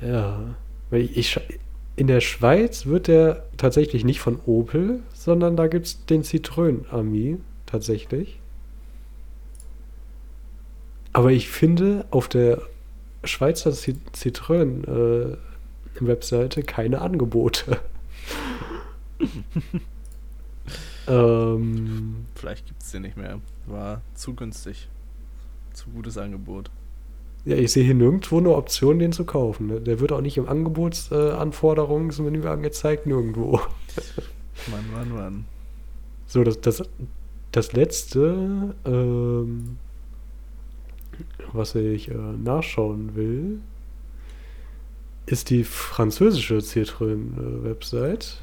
ja. 0.00 0.54
Weil 0.90 1.02
ich, 1.02 1.16
ich, 1.16 1.40
in 1.96 2.06
der 2.06 2.20
Schweiz 2.20 2.86
wird 2.86 3.06
der 3.08 3.44
tatsächlich 3.56 4.04
nicht 4.04 4.20
von 4.20 4.38
Opel, 4.46 5.00
sondern 5.12 5.56
da 5.56 5.66
gibt 5.68 5.86
es 5.86 6.04
den 6.06 6.22
Citroën 6.22 6.88
Ami 6.90 7.38
tatsächlich. 7.66 8.38
Aber 11.12 11.30
ich 11.30 11.48
finde 11.48 12.04
auf 12.10 12.28
der 12.28 12.62
Schweizer 13.22 13.70
Ci- 13.70 13.96
Citroën 14.14 14.86
äh, 15.32 15.36
Webseite 16.00 16.62
keine 16.64 17.00
Angebote. 17.00 17.80
ähm, 21.06 22.26
Vielleicht 22.34 22.66
gibt 22.66 22.82
es 22.82 22.90
den 22.90 23.02
nicht 23.02 23.16
mehr. 23.16 23.40
War 23.66 24.02
zu 24.14 24.34
günstig. 24.34 24.88
Zu 25.74 25.90
gutes 25.90 26.16
Angebot. 26.16 26.70
ja, 27.44 27.56
ich 27.56 27.72
sehe 27.72 27.84
hier 27.84 27.94
nirgendwo 27.94 28.38
eine 28.38 28.54
Option, 28.54 28.98
den 28.98 29.12
zu 29.12 29.24
kaufen. 29.24 29.66
ne? 29.66 29.80
Der 29.80 30.00
wird 30.00 30.12
auch 30.12 30.22
nicht 30.22 30.38
im 30.38 30.48
Angebotsanforderungsmenü 30.48 32.46
angezeigt, 32.46 33.06
nirgendwo. 33.06 33.60
Mann, 34.70 34.90
Mann, 34.92 35.12
Mann. 35.12 35.44
So, 36.26 36.42
das, 36.44 36.60
das, 36.60 36.82
das 37.52 37.72
letzte, 37.72 38.74
ähm, 38.84 39.76
was 41.52 41.74
ich 41.74 42.10
äh, 42.10 42.14
nachschauen 42.14 43.14
will, 43.14 43.60
ist 45.26 45.50
die 45.50 45.64
französische 45.64 46.58
Citroën-Website. 46.58 48.42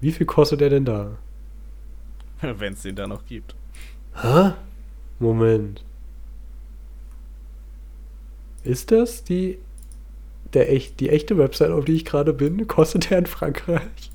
Wie 0.00 0.12
viel 0.12 0.26
kostet 0.26 0.60
er 0.62 0.70
denn 0.70 0.84
da? 0.84 1.18
Wenn 2.40 2.72
es 2.74 2.82
den 2.82 2.96
da 2.96 3.06
noch 3.06 3.24
gibt. 3.26 3.54
Hä? 4.22 4.52
Moment. 5.18 5.84
Ist 8.64 8.90
das 8.90 9.24
die, 9.24 9.58
der 10.54 10.72
echt, 10.72 11.00
die 11.00 11.10
echte 11.10 11.38
Website, 11.38 11.70
auf 11.70 11.84
die 11.84 11.94
ich 11.94 12.04
gerade 12.04 12.32
bin? 12.32 12.66
Kostet 12.68 13.10
der 13.10 13.18
in 13.18 13.26
Frankreich? 13.26 14.10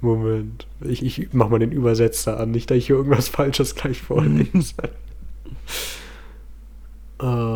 Moment. 0.00 0.66
Ich, 0.82 1.04
ich 1.04 1.32
mach 1.32 1.48
mal 1.48 1.58
den 1.58 1.72
Übersetzer 1.72 2.38
an, 2.38 2.50
nicht, 2.50 2.70
dass 2.70 2.78
ich 2.78 2.86
hier 2.86 2.96
irgendwas 2.96 3.28
Falsches 3.30 3.74
gleich 3.74 4.02
vorlese. 4.02 4.74
äh. 7.20 7.24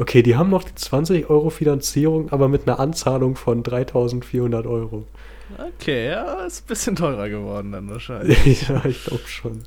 Okay, 0.00 0.22
die 0.22 0.34
haben 0.34 0.48
noch 0.48 0.64
die 0.64 0.74
20 0.74 1.28
Euro 1.28 1.50
Finanzierung, 1.50 2.32
aber 2.32 2.48
mit 2.48 2.66
einer 2.66 2.80
Anzahlung 2.80 3.36
von 3.36 3.62
3400 3.62 4.66
Euro. 4.66 5.06
Okay, 5.58 6.06
ja, 6.06 6.46
ist 6.46 6.64
ein 6.64 6.68
bisschen 6.68 6.96
teurer 6.96 7.28
geworden 7.28 7.72
dann 7.72 7.90
wahrscheinlich. 7.90 8.62
ja, 8.68 8.82
ich 8.86 9.04
glaube 9.04 9.26
schon. 9.26 9.64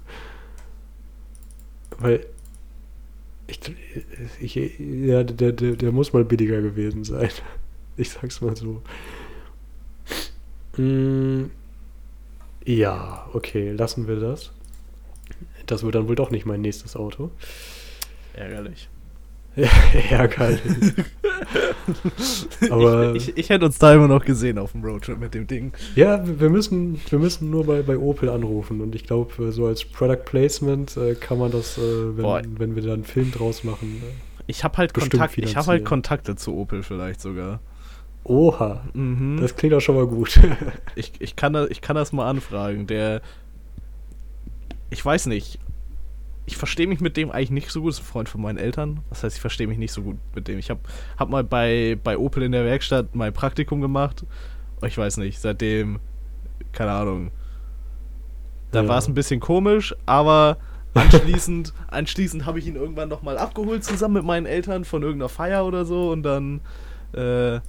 Weil 1.99 2.25
ich, 3.45 3.59
ich 4.39 4.55
ja, 4.79 5.23
der, 5.23 5.51
der, 5.51 5.75
der 5.75 5.91
muss 5.91 6.13
mal 6.13 6.25
billiger 6.25 6.61
gewesen 6.61 7.03
sein. 7.03 7.29
Ich 7.95 8.09
sag's 8.09 8.41
mal 8.41 8.55
so. 8.55 8.81
Mm, 10.77 11.51
ja, 12.65 13.29
okay, 13.33 13.69
lassen 13.69 14.07
wir 14.07 14.15
das. 14.15 14.51
Das 15.67 15.83
wird 15.83 15.93
dann 15.93 16.07
wohl 16.07 16.15
doch 16.15 16.31
nicht 16.31 16.47
mein 16.47 16.61
nächstes 16.61 16.95
Auto. 16.95 17.29
Ärgerlich. 18.33 18.89
Ja, 19.55 19.69
ärgerlich. 20.09 20.61
Aber 22.69 23.15
ich, 23.15 23.29
ich, 23.29 23.37
ich 23.37 23.49
hätte 23.49 23.65
uns 23.65 23.77
da 23.77 23.93
immer 23.93 24.07
noch 24.07 24.23
gesehen 24.25 24.57
auf 24.57 24.71
dem 24.71 24.83
Roadtrip 24.83 25.19
mit 25.19 25.33
dem 25.33 25.47
Ding. 25.47 25.73
ja, 25.95 26.23
wir 26.39 26.49
müssen, 26.49 26.99
wir 27.09 27.19
müssen 27.19 27.49
nur 27.49 27.65
bei, 27.65 27.81
bei 27.81 27.97
Opel 27.97 28.29
anrufen 28.29 28.81
und 28.81 28.95
ich 28.95 29.05
glaube, 29.05 29.51
so 29.51 29.65
als 29.67 29.83
Product 29.85 30.23
Placement 30.25 30.95
äh, 30.97 31.15
kann 31.15 31.37
man 31.37 31.51
das, 31.51 31.77
äh, 31.77 31.81
Boah. 32.19 32.41
wenn, 32.41 32.59
wenn 32.59 32.75
wir 32.75 32.83
da 32.83 32.93
einen 32.93 33.03
Film 33.03 33.31
draus 33.31 33.63
machen. 33.63 34.01
Äh, 34.03 34.41
Ich 34.47 34.63
habe 34.63 34.77
halt 34.77 34.93
Kontakt, 34.93 35.37
ich 35.37 35.55
habe 35.55 35.67
halt 35.67 35.75
finanzieren. 35.79 35.83
Kontakte 35.83 36.35
zu 36.35 36.55
Opel 36.55 36.83
vielleicht 36.83 37.21
sogar. 37.21 37.59
Oha, 38.23 38.83
Mhm. 38.93 39.39
das 39.41 39.55
klingt 39.55 39.73
auch 39.75 39.81
schon 39.81 39.95
mal 39.95 40.07
gut. 40.07 40.39
ich, 40.95 41.11
ich, 41.19 41.35
kann 41.35 41.53
das, 41.53 41.69
ich 41.69 41.81
kann 41.81 41.95
das 41.95 42.13
mal 42.13 42.29
anfragen. 42.29 42.87
Der. 42.87 43.21
Ich 44.89 45.03
weiß 45.03 45.25
nicht. 45.25 45.59
Ich 46.45 46.57
verstehe 46.57 46.87
mich 46.87 46.99
mit 46.99 47.15
dem 47.15 47.31
eigentlich 47.31 47.51
nicht 47.51 47.69
so 47.71 47.81
gut. 47.81 47.91
Das 47.91 47.99
ist 47.99 48.03
ein 48.05 48.11
Freund 48.11 48.29
von 48.29 48.41
meinen 48.41 48.57
Eltern. 48.57 48.99
Das 49.09 49.23
heißt, 49.23 49.35
ich 49.35 49.41
verstehe 49.41 49.67
mich 49.67 49.77
nicht 49.77 49.93
so 49.93 50.01
gut 50.01 50.17
mit 50.35 50.47
dem. 50.47 50.59
Ich 50.59 50.69
habe 50.69 50.81
hab 51.17 51.29
mal 51.29 51.43
bei, 51.43 51.97
bei 52.03 52.17
Opel 52.17 52.43
in 52.43 52.51
der 52.51 52.65
Werkstatt 52.65 53.15
mein 53.15 53.31
Praktikum 53.33 53.79
gemacht. 53.79 54.25
Ich 54.85 54.97
weiß 54.97 55.17
nicht, 55.17 55.39
seitdem. 55.39 55.99
Keine 56.73 56.91
Ahnung. 56.91 57.31
Da 58.71 58.81
Ja. 58.81 58.87
war 58.89 58.97
es 58.97 59.07
ein 59.07 59.13
bisschen 59.13 59.39
komisch, 59.39 59.95
aber 60.05 60.57
anschließend, 60.95 61.73
anschließend 61.87 62.45
habe 62.45 62.59
ich 62.59 62.67
ihn 62.67 62.75
irgendwann 62.75 63.07
nochmal 63.09 63.37
abgeholt 63.37 63.83
zusammen 63.83 64.15
mit 64.15 64.25
meinen 64.25 64.45
Eltern 64.45 64.83
von 64.83 65.01
irgendeiner 65.01 65.29
Feier 65.29 65.65
oder 65.65 65.85
so 65.85 66.11
und 66.11 66.23
dann. 66.23 66.61
Äh, 67.13 67.59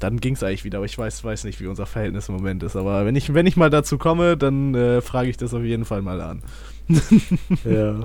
dann 0.00 0.18
ging 0.18 0.32
es 0.32 0.42
eigentlich 0.42 0.64
wieder. 0.64 0.78
Aber 0.78 0.86
ich 0.86 0.96
weiß, 0.96 1.22
weiß 1.24 1.44
nicht, 1.44 1.60
wie 1.60 1.66
unser 1.66 1.84
Verhältnis 1.84 2.30
im 2.30 2.34
Moment 2.34 2.62
ist. 2.62 2.74
Aber 2.74 3.04
wenn 3.04 3.16
ich, 3.16 3.34
wenn 3.34 3.44
ich 3.46 3.58
mal 3.58 3.68
dazu 3.68 3.98
komme, 3.98 4.38
dann 4.38 4.74
äh, 4.74 5.02
frage 5.02 5.28
ich 5.28 5.36
das 5.36 5.52
auf 5.52 5.62
jeden 5.62 5.84
Fall 5.84 6.00
mal 6.00 6.22
an. 6.22 6.42
ja, 7.64 8.00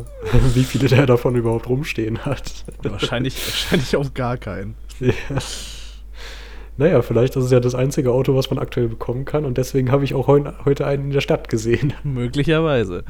wie 0.54 0.63
viele 0.63 0.88
der 0.88 1.06
davon 1.06 1.36
überhaupt 1.36 1.68
rumstehen 1.68 2.25
hat. 2.25 2.65
wahrscheinlich, 2.84 3.36
wahrscheinlich 3.36 3.96
auch 3.96 4.13
gar 4.13 4.38
keinen. 4.38 4.75
Ja. 5.00 5.13
Naja, 6.77 7.01
vielleicht 7.01 7.38
ist 7.38 7.46
es 7.46 7.51
ja 7.51 7.62
das 7.62 7.74
einzige 7.74 8.12
Auto, 8.12 8.36
was 8.36 8.50
man 8.50 8.60
aktuell 8.60 8.89
bekommen 8.89 9.24
kann 9.24 9.46
und 9.46 9.58
deswegen 9.58 9.92
habe 9.92 10.04
ich 10.04 10.13
auch 10.13 10.27
heu 10.27 10.44
heute 10.65 10.86
einen 10.86 11.06
in 11.06 11.12
der 11.12 11.22
Stadt 11.22 11.48
gesehen. 11.48 11.94
Möglicherweise. 12.04 13.06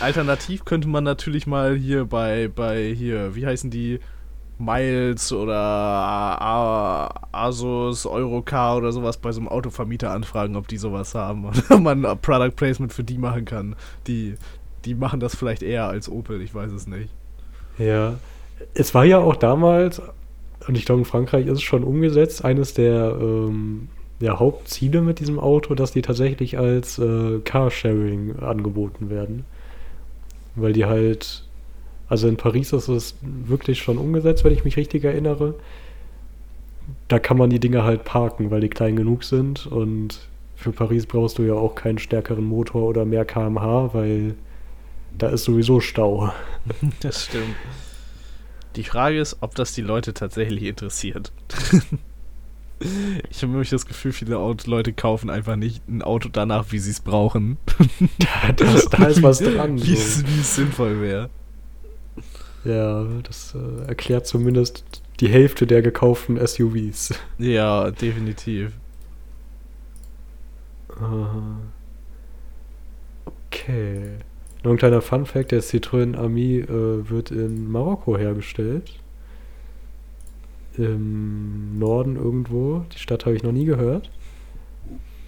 Alternativ 0.00 0.66
könnte 0.66 0.88
man 0.88 1.02
natürlich 1.02 1.46
mal 1.46 1.76
hier 1.76 2.04
bei, 2.04 2.48
bei 2.54 2.92
hier, 2.94 3.34
wie 3.34 3.46
heißen 3.46 3.70
die? 3.70 4.00
Miles 4.58 5.32
oder 5.32 5.58
Asus, 7.32 8.06
Eurocar 8.06 8.76
oder 8.76 8.92
sowas 8.92 9.16
bei 9.16 9.32
so 9.32 9.40
einem 9.40 9.48
Autovermieter 9.48 10.12
anfragen, 10.12 10.54
ob 10.54 10.68
die 10.68 10.76
sowas 10.76 11.14
haben 11.14 11.44
und 11.44 11.62
ob 11.70 11.80
man 11.80 12.06
ein 12.06 12.18
Product 12.20 12.54
Placement 12.54 12.92
für 12.92 13.02
die 13.02 13.18
machen 13.18 13.44
kann. 13.46 13.74
Die, 14.06 14.36
die 14.84 14.94
machen 14.94 15.20
das 15.20 15.34
vielleicht 15.34 15.62
eher 15.62 15.86
als 15.88 16.08
Opel, 16.08 16.40
ich 16.42 16.54
weiß 16.54 16.72
es 16.72 16.86
nicht. 16.86 17.10
Ja, 17.78 18.18
es 18.74 18.94
war 18.94 19.04
ja 19.04 19.18
auch 19.18 19.36
damals, 19.36 20.00
und 20.66 20.76
ich 20.76 20.84
glaube 20.84 21.00
in 21.00 21.04
Frankreich 21.04 21.46
ist 21.46 21.54
es 21.54 21.62
schon 21.62 21.84
umgesetzt, 21.84 22.44
eines 22.44 22.74
der 22.74 23.16
ähm, 23.20 23.88
ja, 24.20 24.38
Hauptziele 24.38 25.02
mit 25.02 25.20
diesem 25.20 25.38
Auto, 25.38 25.74
dass 25.74 25.92
die 25.92 26.02
tatsächlich 26.02 26.58
als 26.58 26.98
äh, 26.98 27.40
Carsharing 27.40 28.36
angeboten 28.36 29.10
werden. 29.10 29.44
Weil 30.54 30.72
die 30.72 30.84
halt 30.84 31.44
also 32.08 32.28
in 32.28 32.36
Paris 32.36 32.72
ist 32.72 32.88
es 32.88 33.16
wirklich 33.22 33.82
schon 33.82 33.98
umgesetzt, 33.98 34.44
wenn 34.44 34.52
ich 34.52 34.64
mich 34.64 34.76
richtig 34.76 35.04
erinnere. 35.04 35.54
Da 37.08 37.18
kann 37.18 37.38
man 37.38 37.50
die 37.50 37.60
Dinge 37.60 37.82
halt 37.82 38.04
parken, 38.04 38.50
weil 38.50 38.60
die 38.60 38.68
klein 38.68 38.96
genug 38.96 39.24
sind. 39.24 39.66
Und 39.66 40.28
für 40.54 40.72
Paris 40.72 41.06
brauchst 41.06 41.38
du 41.38 41.42
ja 41.42 41.54
auch 41.54 41.74
keinen 41.74 41.98
stärkeren 41.98 42.44
Motor 42.44 42.82
oder 42.84 43.04
mehr 43.04 43.24
kmh, 43.24 43.90
weil 43.94 44.34
da 45.18 45.28
ist 45.28 45.44
sowieso 45.44 45.80
Stau. 45.80 46.32
Das 47.00 47.26
stimmt. 47.26 47.56
Die 48.76 48.84
Frage 48.84 49.20
ist, 49.20 49.36
ob 49.40 49.54
das 49.54 49.74
die 49.74 49.82
Leute 49.82 50.14
tatsächlich 50.14 50.64
interessiert. 50.64 51.30
Ich 53.30 53.42
habe 53.42 53.52
nämlich 53.52 53.70
das 53.70 53.86
Gefühl, 53.86 54.12
viele 54.12 54.36
Leute 54.66 54.92
kaufen 54.92 55.30
einfach 55.30 55.56
nicht 55.56 55.86
ein 55.88 56.02
Auto 56.02 56.28
danach, 56.30 56.72
wie 56.72 56.78
sie 56.78 56.90
es 56.90 57.00
brauchen. 57.00 57.58
Da, 58.18 58.52
das, 58.52 58.86
da 58.86 59.04
ist 59.06 59.22
was 59.22 59.38
dran. 59.38 59.80
Wie 59.80 59.96
so. 59.96 60.24
es 60.26 60.56
sinnvoll 60.56 61.00
wäre. 61.00 61.30
Ja, 62.64 63.04
das 63.22 63.54
äh, 63.54 63.88
erklärt 63.88 64.26
zumindest 64.26 64.84
die 65.20 65.28
Hälfte 65.28 65.66
der 65.66 65.82
gekauften 65.82 66.44
SUVs. 66.44 67.14
Ja, 67.38 67.90
definitiv. 67.90 68.72
Okay. 73.26 74.18
Nur 74.64 74.72
ein 74.72 74.78
kleiner 74.78 75.02
Fun-Fact: 75.02 75.52
Der 75.52 75.62
Citroën 75.62 76.16
Ami 76.16 76.56
äh, 76.56 77.08
wird 77.08 77.30
in 77.30 77.70
Marokko 77.70 78.16
hergestellt. 78.16 78.98
Im 80.76 81.78
Norden 81.78 82.16
irgendwo. 82.16 82.84
Die 82.92 82.98
Stadt 82.98 83.26
habe 83.26 83.36
ich 83.36 83.42
noch 83.42 83.52
nie 83.52 83.66
gehört. 83.66 84.10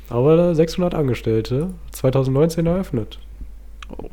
Aber 0.08 0.54
600 0.54 0.94
Angestellte. 0.94 1.74
2019 1.92 2.66
eröffnet. 2.66 3.20
Oh. 3.96 4.08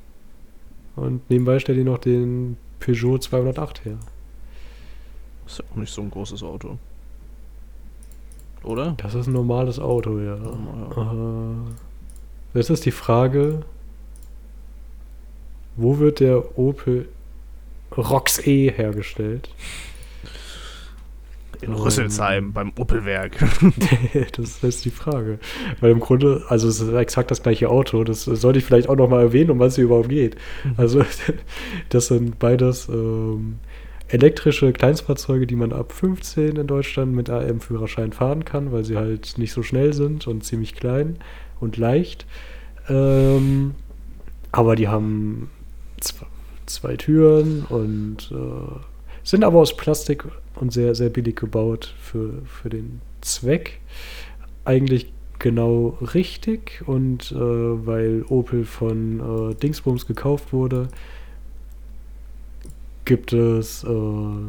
Und 0.96 1.28
nebenbei 1.30 1.58
stellt 1.58 1.80
die 1.80 1.84
noch 1.84 1.98
den 1.98 2.58
Peugeot 2.80 3.20
208 3.20 3.86
her. 3.86 3.98
Ist 5.48 5.60
ja 5.60 5.66
auch 5.72 5.76
nicht 5.78 5.92
so 5.92 6.02
ein 6.02 6.12
großes 6.12 6.44
Auto. 6.44 6.78
Oder? 8.64 8.96
Das 8.98 9.16
ist 9.16 9.28
ein 9.28 9.34
normales 9.34 9.80
Auto, 9.80 10.20
ja. 10.20 10.36
Oh, 10.36 11.02
ja. 11.02 11.14
Äh, 11.14 12.58
jetzt 12.58 12.70
ist 12.70 12.86
die 12.86 12.92
Frage, 12.92 13.62
wo 15.76 16.00
wird 16.00 16.20
der 16.20 16.58
Opel 16.58 17.08
Rox 17.96 18.40
E 18.46 18.72
hergestellt? 18.72 19.50
In 21.62 21.74
Rüsselsheim 21.74 22.48
um, 22.48 22.54
beim 22.54 22.74
Opelwerk. 22.78 23.38
das 24.38 24.64
ist 24.64 24.84
die 24.84 24.90
Frage. 24.90 25.40
Weil 25.80 25.92
im 25.92 26.00
Grunde, 26.02 26.44
also 26.50 26.68
es 26.68 26.82
ist 26.82 26.94
exakt 26.94 27.32
das 27.32 27.42
gleiche 27.42 27.70
Auto. 27.70 28.04
Das 28.04 28.26
sollte 28.26 28.60
ich 28.60 28.66
vielleicht 28.66 28.90
auch 28.90 28.98
noch 28.98 29.10
mal 29.10 29.22
erwähnen, 29.22 29.52
um 29.52 29.60
was 29.60 29.74
es 29.74 29.78
überhaupt 29.78 30.10
geht. 30.10 30.36
Mhm. 30.64 30.74
Also 30.78 31.06
das 31.90 32.08
sind 32.08 32.38
beides 32.38 32.90
ähm, 32.90 33.60
elektrische 34.10 34.74
Kleinstfahrzeuge, 34.74 35.48
die 35.48 35.56
man 35.56 35.72
ab 35.72 35.94
15 35.94 36.58
in 36.58 36.68
Deutschland 36.68 37.16
mit 37.16 37.30
AM-Führerschein 37.30 38.12
fahren 38.12 38.44
kann, 38.44 38.72
weil 38.74 38.84
sie 38.84 38.98
halt 38.98 39.38
nicht 39.38 39.54
so 39.54 39.64
schnell 39.64 39.94
sind 39.94 40.28
und 40.28 40.44
ziemlich 40.44 40.76
klein 40.76 41.18
und 41.62 41.78
leicht. 41.78 42.26
Ähm, 42.90 43.76
aber 44.52 44.76
die 44.76 44.90
haben 44.90 45.50
zwei, 46.66 46.96
Türen 46.96 47.64
und 47.70 48.32
äh, 48.32 48.80
sind 49.24 49.44
aber 49.44 49.60
aus 49.60 49.76
Plastik 49.76 50.26
und 50.56 50.72
sehr, 50.74 50.96
sehr 50.96 51.10
billig 51.10 51.36
gebaut 51.36 51.94
für, 52.00 52.42
für 52.46 52.70
den 52.70 53.02
Zweck. 53.22 53.80
Eigentlich 54.66 55.12
genau 55.40 55.98
richtig 56.14 56.84
und 56.86 57.32
äh, 57.32 57.36
weil 57.36 58.24
Opel 58.30 58.66
von 58.66 59.52
äh, 59.52 59.56
Dingsbums 59.56 60.06
gekauft 60.06 60.54
wurde, 60.54 60.88
gibt 63.06 63.34
es 63.34 63.84
äh, 63.84 64.48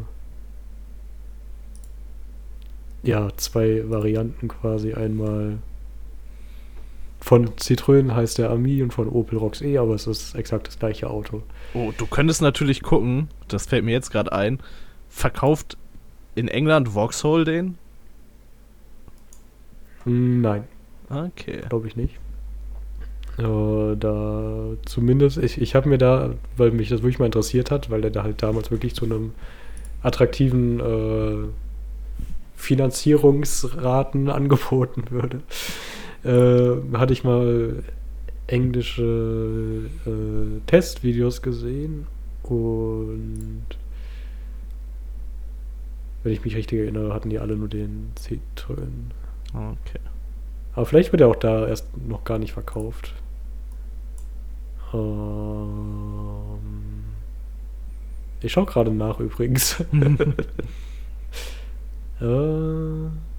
ja 3.03 3.29
zwei 3.37 3.89
Varianten 3.91 4.49
quasi. 4.49 4.95
Einmal 4.95 5.59
von 7.21 7.49
Citroën 7.57 8.15
heißt 8.15 8.39
der 8.39 8.51
Ami 8.51 8.83
und 8.83 8.93
von 8.93 9.09
Opel 9.09 9.39
Rox 9.39 9.63
E, 9.63 9.79
aber 9.79 9.95
es 9.95 10.07
ist 10.07 10.35
exakt 10.35 10.69
das 10.69 10.79
gleiche 10.79 11.09
Auto. 11.09 11.43
Oh, 11.73 11.93
du 11.97 12.07
könntest 12.07 12.43
natürlich 12.43 12.83
gucken, 12.83 13.29
das 13.49 13.67
fällt 13.67 13.85
mir 13.85 13.93
jetzt 13.93 14.11
gerade 14.11 14.33
ein, 14.33 14.61
verkauft 15.09 15.79
in 16.35 16.49
England 16.49 16.91
Vauxhall 16.91 17.45
den? 17.45 17.79
Nein. 20.05 20.65
Okay. 21.09 21.63
Glaube 21.69 21.87
ich 21.87 21.97
nicht. 21.97 22.19
Äh, 23.39 23.97
da 23.97 24.69
zumindest, 24.85 25.39
ich, 25.39 25.61
ich 25.61 25.75
habe 25.75 25.89
mir 25.89 25.99
da, 25.99 26.35
weil 26.57 26.71
mich 26.71 26.89
das 26.89 27.03
wirklich 27.03 27.19
mal 27.19 27.27
interessiert 27.27 27.71
hat, 27.71 27.91
weil 27.91 28.01
der 28.01 28.11
da 28.11 28.23
halt 28.23 28.43
damals 28.43 28.71
wirklich 28.71 28.95
zu 28.95 29.05
einem 29.05 29.33
attraktiven 30.03 30.81
äh, 30.81 31.49
Finanzierungsraten 32.55 34.31
angeboten 34.31 35.05
würde, 35.11 35.41
äh, 36.25 36.77
hatte 36.95 37.13
ich 37.13 37.25
mal 37.25 37.83
englische 38.47 39.91
äh, 40.07 40.61
Testvideos 40.67 41.43
gesehen 41.43 42.07
und 42.43 43.67
wenn 46.23 46.33
ich 46.33 46.45
mich 46.45 46.57
richtig 46.57 46.81
erinnere, 46.81 47.15
hatten 47.15 47.31
die 47.31 47.39
alle 47.39 47.57
nur 47.57 47.69
den 47.69 48.13
Citroën. 48.19 49.11
Okay. 49.53 50.01
Aber 50.73 50.87
vielleicht 50.87 51.13
wird 51.13 51.21
er 51.21 51.29
auch 51.29 51.37
da 51.37 51.69
erst 51.69 51.87
noch 51.97 52.25
gar 52.25 52.39
nicht 52.39 52.53
verkauft. 52.53 53.15
Ähm 54.93 56.59
ich 58.41 58.53
schaue 58.53 58.67
gerade 58.67 58.91
nach 58.91 59.21
übrigens. 59.21 59.81
äh 62.21 63.34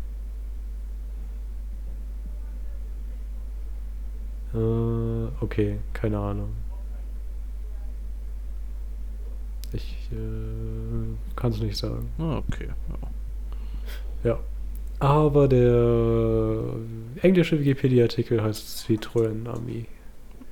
äh, 4.55 5.43
okay, 5.43 5.79
keine 5.93 6.17
Ahnung. 6.17 6.53
Ich 9.73 10.09
äh, 10.11 11.35
kann 11.35 11.51
es 11.51 11.59
nicht 11.59 11.77
sagen. 11.77 12.09
Ah, 12.17 12.41
okay. 12.47 12.69
Ja. 14.23 14.31
ja. 14.31 14.39
Aber 14.99 15.47
der 15.47 16.75
englische 17.21 17.59
Wikipedia-Artikel 17.59 18.41
heißt 18.41 18.87
Citroën 18.87 19.47
Ami. 19.47 19.85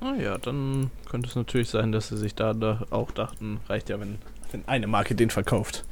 Ah 0.00 0.14
ja, 0.20 0.36
dann 0.36 0.90
könnte 1.08 1.28
es 1.28 1.34
natürlich 1.34 1.70
sein, 1.70 1.90
dass 1.90 2.08
sie 2.08 2.18
sich 2.18 2.34
da, 2.34 2.52
da 2.52 2.84
auch 2.90 3.10
dachten, 3.10 3.60
reicht 3.68 3.88
ja, 3.88 3.98
wenn, 3.98 4.18
wenn 4.52 4.68
eine 4.68 4.86
Marke 4.86 5.14
den 5.14 5.30
verkauft. 5.30 5.84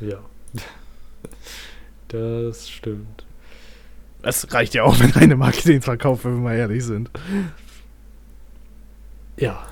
Ja. 0.00 0.18
Das 2.08 2.68
stimmt. 2.68 3.24
Es 4.22 4.52
reicht 4.52 4.74
ja 4.74 4.84
auch, 4.84 4.98
wenn 5.00 5.14
eine 5.14 5.36
Marke 5.36 5.62
den 5.62 5.82
verkauft, 5.82 6.24
wenn 6.24 6.34
wir 6.34 6.40
mal 6.40 6.56
ehrlich 6.56 6.84
sind. 6.84 7.10
Ja. 9.36 9.64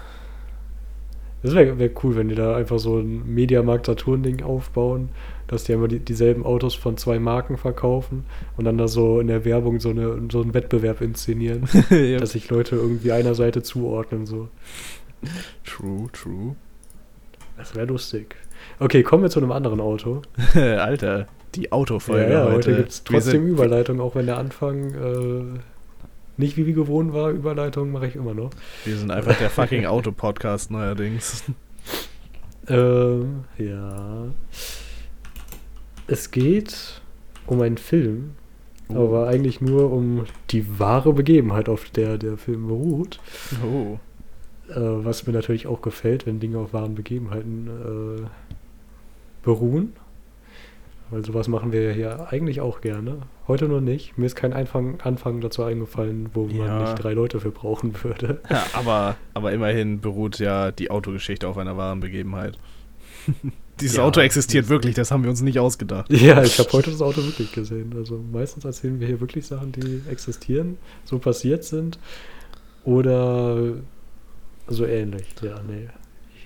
Das 1.42 1.54
wäre 1.54 1.78
wär 1.78 1.90
cool, 2.02 2.16
wenn 2.16 2.28
die 2.28 2.34
da 2.34 2.54
einfach 2.54 2.78
so 2.78 2.98
ein 2.98 3.34
Mediamarkt-Saturn-Ding 3.34 4.42
aufbauen, 4.42 5.08
dass 5.46 5.64
die 5.64 5.72
immer 5.72 5.88
die, 5.88 5.98
dieselben 5.98 6.44
Autos 6.44 6.74
von 6.74 6.98
zwei 6.98 7.18
Marken 7.18 7.56
verkaufen 7.56 8.24
und 8.58 8.66
dann 8.66 8.76
da 8.76 8.88
so 8.88 9.20
in 9.20 9.28
der 9.28 9.46
Werbung 9.46 9.80
so, 9.80 9.88
eine, 9.88 10.20
so 10.30 10.42
einen 10.42 10.52
Wettbewerb 10.52 11.00
inszenieren, 11.00 11.64
ja. 11.90 12.18
dass 12.18 12.32
sich 12.32 12.50
Leute 12.50 12.76
irgendwie 12.76 13.12
einer 13.12 13.34
Seite 13.34 13.62
zuordnen. 13.62 14.26
So. 14.26 14.48
True, 15.64 16.08
true. 16.12 16.56
Das 17.56 17.74
wäre 17.74 17.86
lustig. 17.86 18.36
Okay, 18.78 19.02
kommen 19.02 19.22
wir 19.22 19.30
zu 19.30 19.40
einem 19.40 19.52
anderen 19.52 19.80
Auto. 19.80 20.22
Alter, 20.54 21.26
Die 21.54 21.72
Autofolge 21.72 22.32
ja, 22.32 22.38
ja, 22.40 22.44
heute 22.44 22.54
heute. 22.70 22.76
gibt 22.76 22.88
es 22.90 23.00
Wir 23.04 23.04
trotzdem 23.18 23.32
sind- 23.42 23.48
Überleitung, 23.48 24.00
auch 24.00 24.14
wenn 24.14 24.26
der 24.26 24.38
Anfang 24.38 24.94
äh, 24.94 25.58
nicht 26.36 26.56
wie 26.56 26.66
wie 26.66 26.72
gewohnt 26.72 27.12
war. 27.12 27.30
Überleitung 27.30 27.90
mache 27.92 28.06
ich 28.06 28.16
immer 28.16 28.34
noch. 28.34 28.50
Wir 28.84 28.96
sind 28.96 29.10
einfach 29.10 29.36
der 29.38 29.50
fucking 29.50 29.86
Auto-Podcast 29.86 30.70
neuerdings. 30.72 31.44
Ähm, 32.68 33.44
ja. 33.58 34.26
Es 36.06 36.30
geht 36.30 37.00
um 37.46 37.60
einen 37.62 37.78
Film, 37.78 38.32
Oh. 38.88 39.04
aber 39.06 39.26
eigentlich 39.28 39.60
nur 39.60 39.90
um 39.90 40.24
die 40.50 40.78
wahre 40.78 41.12
Begebenheit, 41.12 41.68
auf 41.68 41.90
der 41.90 42.16
der 42.18 42.36
Film 42.36 42.68
beruht. 42.68 43.18
Oh. 43.64 43.98
Äh, 44.70 44.74
was 45.04 45.26
mir 45.26 45.32
natürlich 45.32 45.66
auch 45.66 45.80
gefällt, 45.82 46.26
wenn 46.26 46.38
Dinge 46.38 46.58
auf 46.58 46.72
wahren 46.72 46.94
Begebenheiten 46.94 47.68
äh, 47.68 48.26
beruhen. 49.42 49.94
Weil 51.11 51.25
sowas 51.25 51.49
machen 51.49 51.73
wir 51.73 51.83
ja 51.83 51.90
hier 51.92 52.29
eigentlich 52.33 52.61
auch 52.61 52.81
gerne. 52.81 53.18
Heute 53.49 53.66
nur 53.66 53.81
nicht. 53.81 54.16
Mir 54.16 54.27
ist 54.27 54.37
kein 54.37 54.53
Anfang, 54.53 55.01
Anfang 55.01 55.40
dazu 55.40 55.62
eingefallen, 55.64 56.31
wo 56.35 56.46
man 56.46 56.57
Ja. 56.57 56.81
nicht 56.83 56.94
drei 57.03 57.12
Leute 57.14 57.40
für 57.40 57.51
brauchen 57.51 57.94
würde. 58.05 58.40
Ja, 58.49 58.64
aber, 58.75 59.16
aber 59.35 59.53
immerhin 59.53 60.01
beruht 60.01 60.38
ja 60.38 60.70
die 60.70 60.90
Autogeschichte 60.90 61.49
auf 61.49 61.59
einer 61.59 61.77
wahren 61.77 62.01
Begebenheit. 62.01 62.59
Dieses 63.81 63.96
Ja, 63.96 64.05
Auto 64.05 64.20
existiert 64.20 64.68
wirklich, 64.68 64.94
das 64.94 65.11
haben 65.11 65.23
wir 65.25 65.31
uns 65.31 65.40
nicht 65.42 65.59
ausgedacht. 65.59 66.12
Ja, 66.12 66.42
ich 66.42 66.59
habe 66.59 66.70
heute 66.73 66.90
das 66.90 67.01
Auto 67.03 67.25
wirklich 67.25 67.51
gesehen. 67.53 67.94
Also 67.96 68.23
meistens 68.31 68.64
erzählen 68.64 69.01
wir 69.01 69.07
hier 69.07 69.20
wirklich 69.20 69.46
Sachen, 69.46 69.73
die 69.73 70.03
existieren, 70.11 70.77
so 71.05 71.18
passiert 71.18 71.64
sind. 71.64 71.99
Oder 72.85 73.75
so 74.68 74.87
ähnlich. 74.87 75.25
Ja, 75.42 75.61
nee. 75.66 75.88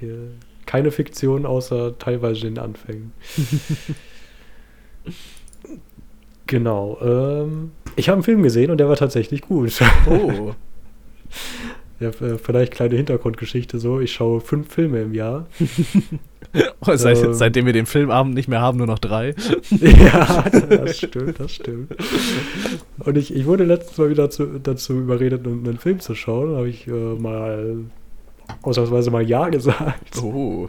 Hier 0.01 0.17
keine 0.67 0.91
Fiktion 0.91 1.45
außer 1.45 1.99
teilweise 1.99 2.43
den 2.43 2.59
Anfängen. 2.59 3.13
genau. 6.47 6.99
Ähm, 7.03 7.73
ich 7.97 8.09
habe 8.09 8.17
einen 8.17 8.23
Film 8.25 8.43
gesehen 8.43 8.71
und 8.71 8.79
der 8.79 8.89
war 8.89 8.97
tatsächlich 8.97 9.43
gut. 9.43 9.81
Oh. 10.09 10.55
ja, 12.01 12.11
vielleicht 12.13 12.73
kleine 12.73 12.97
Hintergrundgeschichte 12.97 13.79
so. 13.79 14.01
Ich 14.01 14.13
schaue 14.13 14.41
fünf 14.41 14.73
Filme 14.73 15.03
im 15.03 15.15
Jahr. 15.15 15.47
Oh, 16.87 16.95
seit, 16.95 17.19
Ähm. 17.19 17.35
seitdem 17.35 17.67
wir 17.67 17.73
den 17.73 17.87
Filmabend 17.87 18.35
nicht 18.35 18.49
mehr 18.49 18.61
haben, 18.61 18.79
nur 18.79 18.87
noch 18.87 18.99
drei. 18.99 19.35
ja, 19.71 20.45
das 20.51 20.99
stimmt, 20.99 21.41
das 21.41 21.53
stimmt. 21.53 21.97
Und 23.01 23.19
ich, 23.19 23.35
ich 23.35 23.47
wurde 23.47 23.65
letztens 23.65 23.99
mal 23.99 24.11
wieder 24.11 24.31
zu, 24.31 24.61
dazu 24.61 24.93
überredet, 24.93 25.45
einen, 25.47 25.67
einen 25.67 25.79
Film 25.79 26.01
zu 26.01 26.15
schauen. 26.15 26.53
Da 26.53 26.59
habe 26.59 26.69
ich 26.69 26.87
äh, 26.87 26.91
mal 26.91 27.79
ausnahmsweise 28.63 29.11
mal 29.11 29.29
Ja 29.29 29.49
gesagt. 29.49 30.23
Oh. 30.23 30.69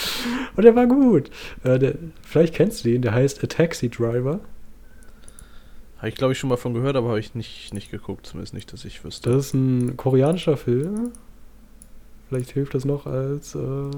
Und 0.56 0.64
der 0.64 0.74
war 0.76 0.86
gut. 0.86 1.30
Äh, 1.64 1.78
der, 1.78 1.94
vielleicht 2.22 2.54
kennst 2.54 2.84
du 2.84 2.90
den, 2.90 3.02
der 3.02 3.12
heißt 3.12 3.42
A 3.42 3.46
Taxi 3.46 3.88
Driver. 3.88 4.40
Habe 5.98 6.08
ich, 6.08 6.14
glaube 6.16 6.32
ich, 6.32 6.38
schon 6.38 6.50
mal 6.50 6.56
von 6.56 6.74
gehört, 6.74 6.96
aber 6.96 7.10
habe 7.10 7.20
ich 7.20 7.34
nicht, 7.34 7.72
nicht 7.72 7.90
geguckt. 7.90 8.26
Zumindest 8.26 8.54
nicht, 8.54 8.72
dass 8.72 8.84
ich 8.84 9.04
wüsste. 9.04 9.30
Das 9.30 9.46
ist 9.46 9.54
ein 9.54 9.96
koreanischer 9.96 10.56
Film. 10.56 11.12
Vielleicht 12.28 12.50
hilft 12.50 12.74
das 12.74 12.84
noch 12.84 13.06
als 13.06 13.54
äh, 13.54 13.90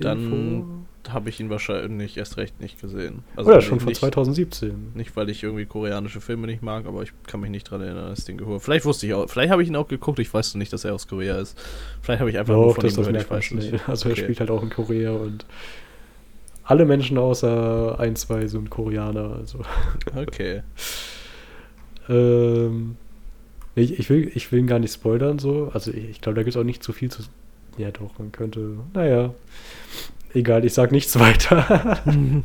Dann. 0.00 0.64
Habe 1.08 1.28
ich 1.28 1.38
ihn 1.38 1.50
wahrscheinlich 1.50 2.16
erst 2.16 2.36
recht 2.36 2.60
nicht 2.60 2.80
gesehen. 2.80 3.22
Oder 3.36 3.60
schon 3.60 3.74
nicht, 3.74 3.84
von 3.84 3.94
2017. 3.94 4.92
Nicht, 4.96 5.14
weil 5.14 5.30
ich 5.30 5.44
irgendwie 5.44 5.64
koreanische 5.64 6.20
Filme 6.20 6.48
nicht 6.48 6.62
mag, 6.62 6.84
aber 6.86 7.04
ich 7.04 7.12
kann 7.28 7.38
mich 7.38 7.50
nicht 7.50 7.70
dran 7.70 7.80
erinnern, 7.80 8.08
dass 8.08 8.18
ich 8.20 8.24
den 8.24 8.38
gehört 8.38 8.62
Vielleicht 8.62 8.84
wusste 8.84 9.06
ich 9.06 9.14
auch, 9.14 9.28
vielleicht 9.30 9.52
habe 9.52 9.62
ich 9.62 9.68
ihn 9.68 9.76
auch 9.76 9.86
geguckt, 9.86 10.18
ich 10.18 10.34
weiß 10.34 10.56
nicht, 10.56 10.72
dass 10.72 10.84
er 10.84 10.94
aus 10.94 11.06
Korea 11.06 11.38
ist. 11.38 11.56
Vielleicht 12.02 12.18
habe 12.18 12.30
ich 12.30 12.38
einfach 12.38 12.54
nur 12.54 12.66
Doch, 12.66 12.74
von 12.74 12.82
das, 12.82 12.94
ihm 12.94 12.96
das 12.96 13.06
gehört, 13.06 13.22
ich 13.24 13.30
weiß 13.30 13.50
nicht. 13.52 13.88
Also 13.88 14.08
er 14.08 14.12
Okay. 14.12 14.22
spielt 14.22 14.40
halt 14.40 14.50
auch 14.50 14.64
in 14.64 14.70
Korea 14.70 15.12
und 15.12 15.46
alle 16.64 16.84
Menschen 16.84 17.18
außer 17.18 18.00
ein, 18.00 18.16
zwei 18.16 18.48
sind 18.48 18.70
Koreaner. 18.70 19.36
Also 19.36 19.60
Okay. 20.16 20.62
Ähm, 22.08 22.96
ich, 23.74 23.98
ich, 23.98 24.08
will, 24.10 24.30
ich 24.34 24.52
will 24.52 24.60
ihn 24.60 24.66
gar 24.66 24.78
nicht 24.78 24.94
spoilern, 24.94 25.38
so. 25.38 25.70
Also, 25.74 25.92
ich, 25.92 26.08
ich 26.08 26.20
glaube, 26.20 26.36
da 26.36 26.42
gibt 26.42 26.54
es 26.54 26.60
auch 26.60 26.64
nicht 26.64 26.82
zu 26.82 26.92
viel 26.92 27.10
zu. 27.10 27.22
Ja, 27.76 27.90
doch, 27.90 28.18
man 28.18 28.32
könnte. 28.32 28.78
Naja. 28.94 29.34
Egal, 30.34 30.64
ich 30.64 30.74
sag 30.74 30.92
nichts 30.92 31.18
weiter. 31.18 31.98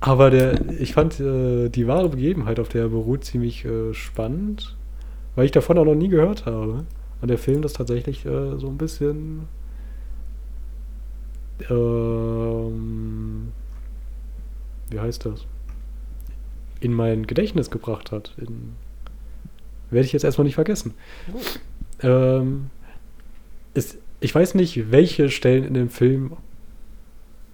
Aber 0.00 0.30
der, 0.30 0.68
ich 0.78 0.92
fand 0.92 1.18
äh, 1.20 1.68
die 1.70 1.86
wahre 1.86 2.10
Begebenheit, 2.10 2.60
auf 2.60 2.68
der 2.68 2.82
er 2.82 2.88
beruht, 2.88 3.24
ziemlich 3.24 3.64
äh, 3.64 3.94
spannend, 3.94 4.76
weil 5.34 5.46
ich 5.46 5.52
davon 5.52 5.78
auch 5.78 5.84
noch 5.84 5.94
nie 5.94 6.08
gehört 6.08 6.46
habe. 6.46 6.84
Und 7.20 7.28
der 7.28 7.38
Film 7.38 7.62
das 7.62 7.72
tatsächlich 7.72 8.26
äh, 8.26 8.58
so 8.58 8.68
ein 8.68 8.76
bisschen. 8.76 9.48
Ähm, 11.70 13.52
wie 14.90 15.00
heißt 15.00 15.24
das? 15.24 15.46
in 16.84 16.92
mein 16.92 17.26
Gedächtnis 17.26 17.70
gebracht 17.70 18.12
hat. 18.12 18.32
In, 18.36 18.74
werde 19.90 20.06
ich 20.06 20.12
jetzt 20.12 20.24
erstmal 20.24 20.44
nicht 20.44 20.54
vergessen. 20.54 20.94
Ähm, 22.02 22.70
ist, 23.74 23.98
ich 24.20 24.34
weiß 24.34 24.54
nicht, 24.54 24.90
welche 24.90 25.30
Stellen 25.30 25.64
in 25.64 25.74
dem 25.74 25.90
Film 25.90 26.32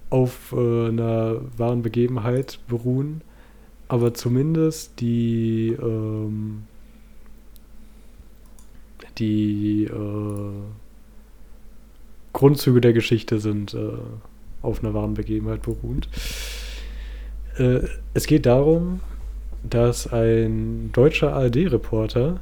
auf 0.09 0.53
äh, 0.55 0.87
einer 0.87 1.41
wahren 1.57 1.81
Begebenheit 1.81 2.59
beruhen, 2.67 3.21
aber 3.87 4.13
zumindest 4.13 4.99
die 4.99 5.75
ähm, 5.81 6.63
die 9.17 9.83
äh, 9.83 10.51
Grundzüge 12.33 12.81
der 12.81 12.93
Geschichte 12.93 13.39
sind 13.39 13.73
äh, 13.73 13.91
auf 14.61 14.83
einer 14.83 14.93
wahren 14.93 15.13
Begebenheit 15.13 15.61
beruhend. 15.61 16.07
Äh, 17.57 17.81
es 18.13 18.27
geht 18.27 18.45
darum, 18.45 19.01
dass 19.69 20.11
ein 20.11 20.91
deutscher 20.93 21.33
ARD-Reporter 21.33 22.39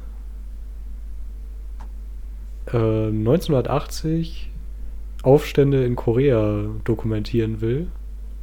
äh, 2.72 3.08
1980 3.08 4.50
Aufstände 5.22 5.84
in 5.84 5.96
Korea 5.96 6.66
dokumentieren 6.84 7.60
will 7.60 7.88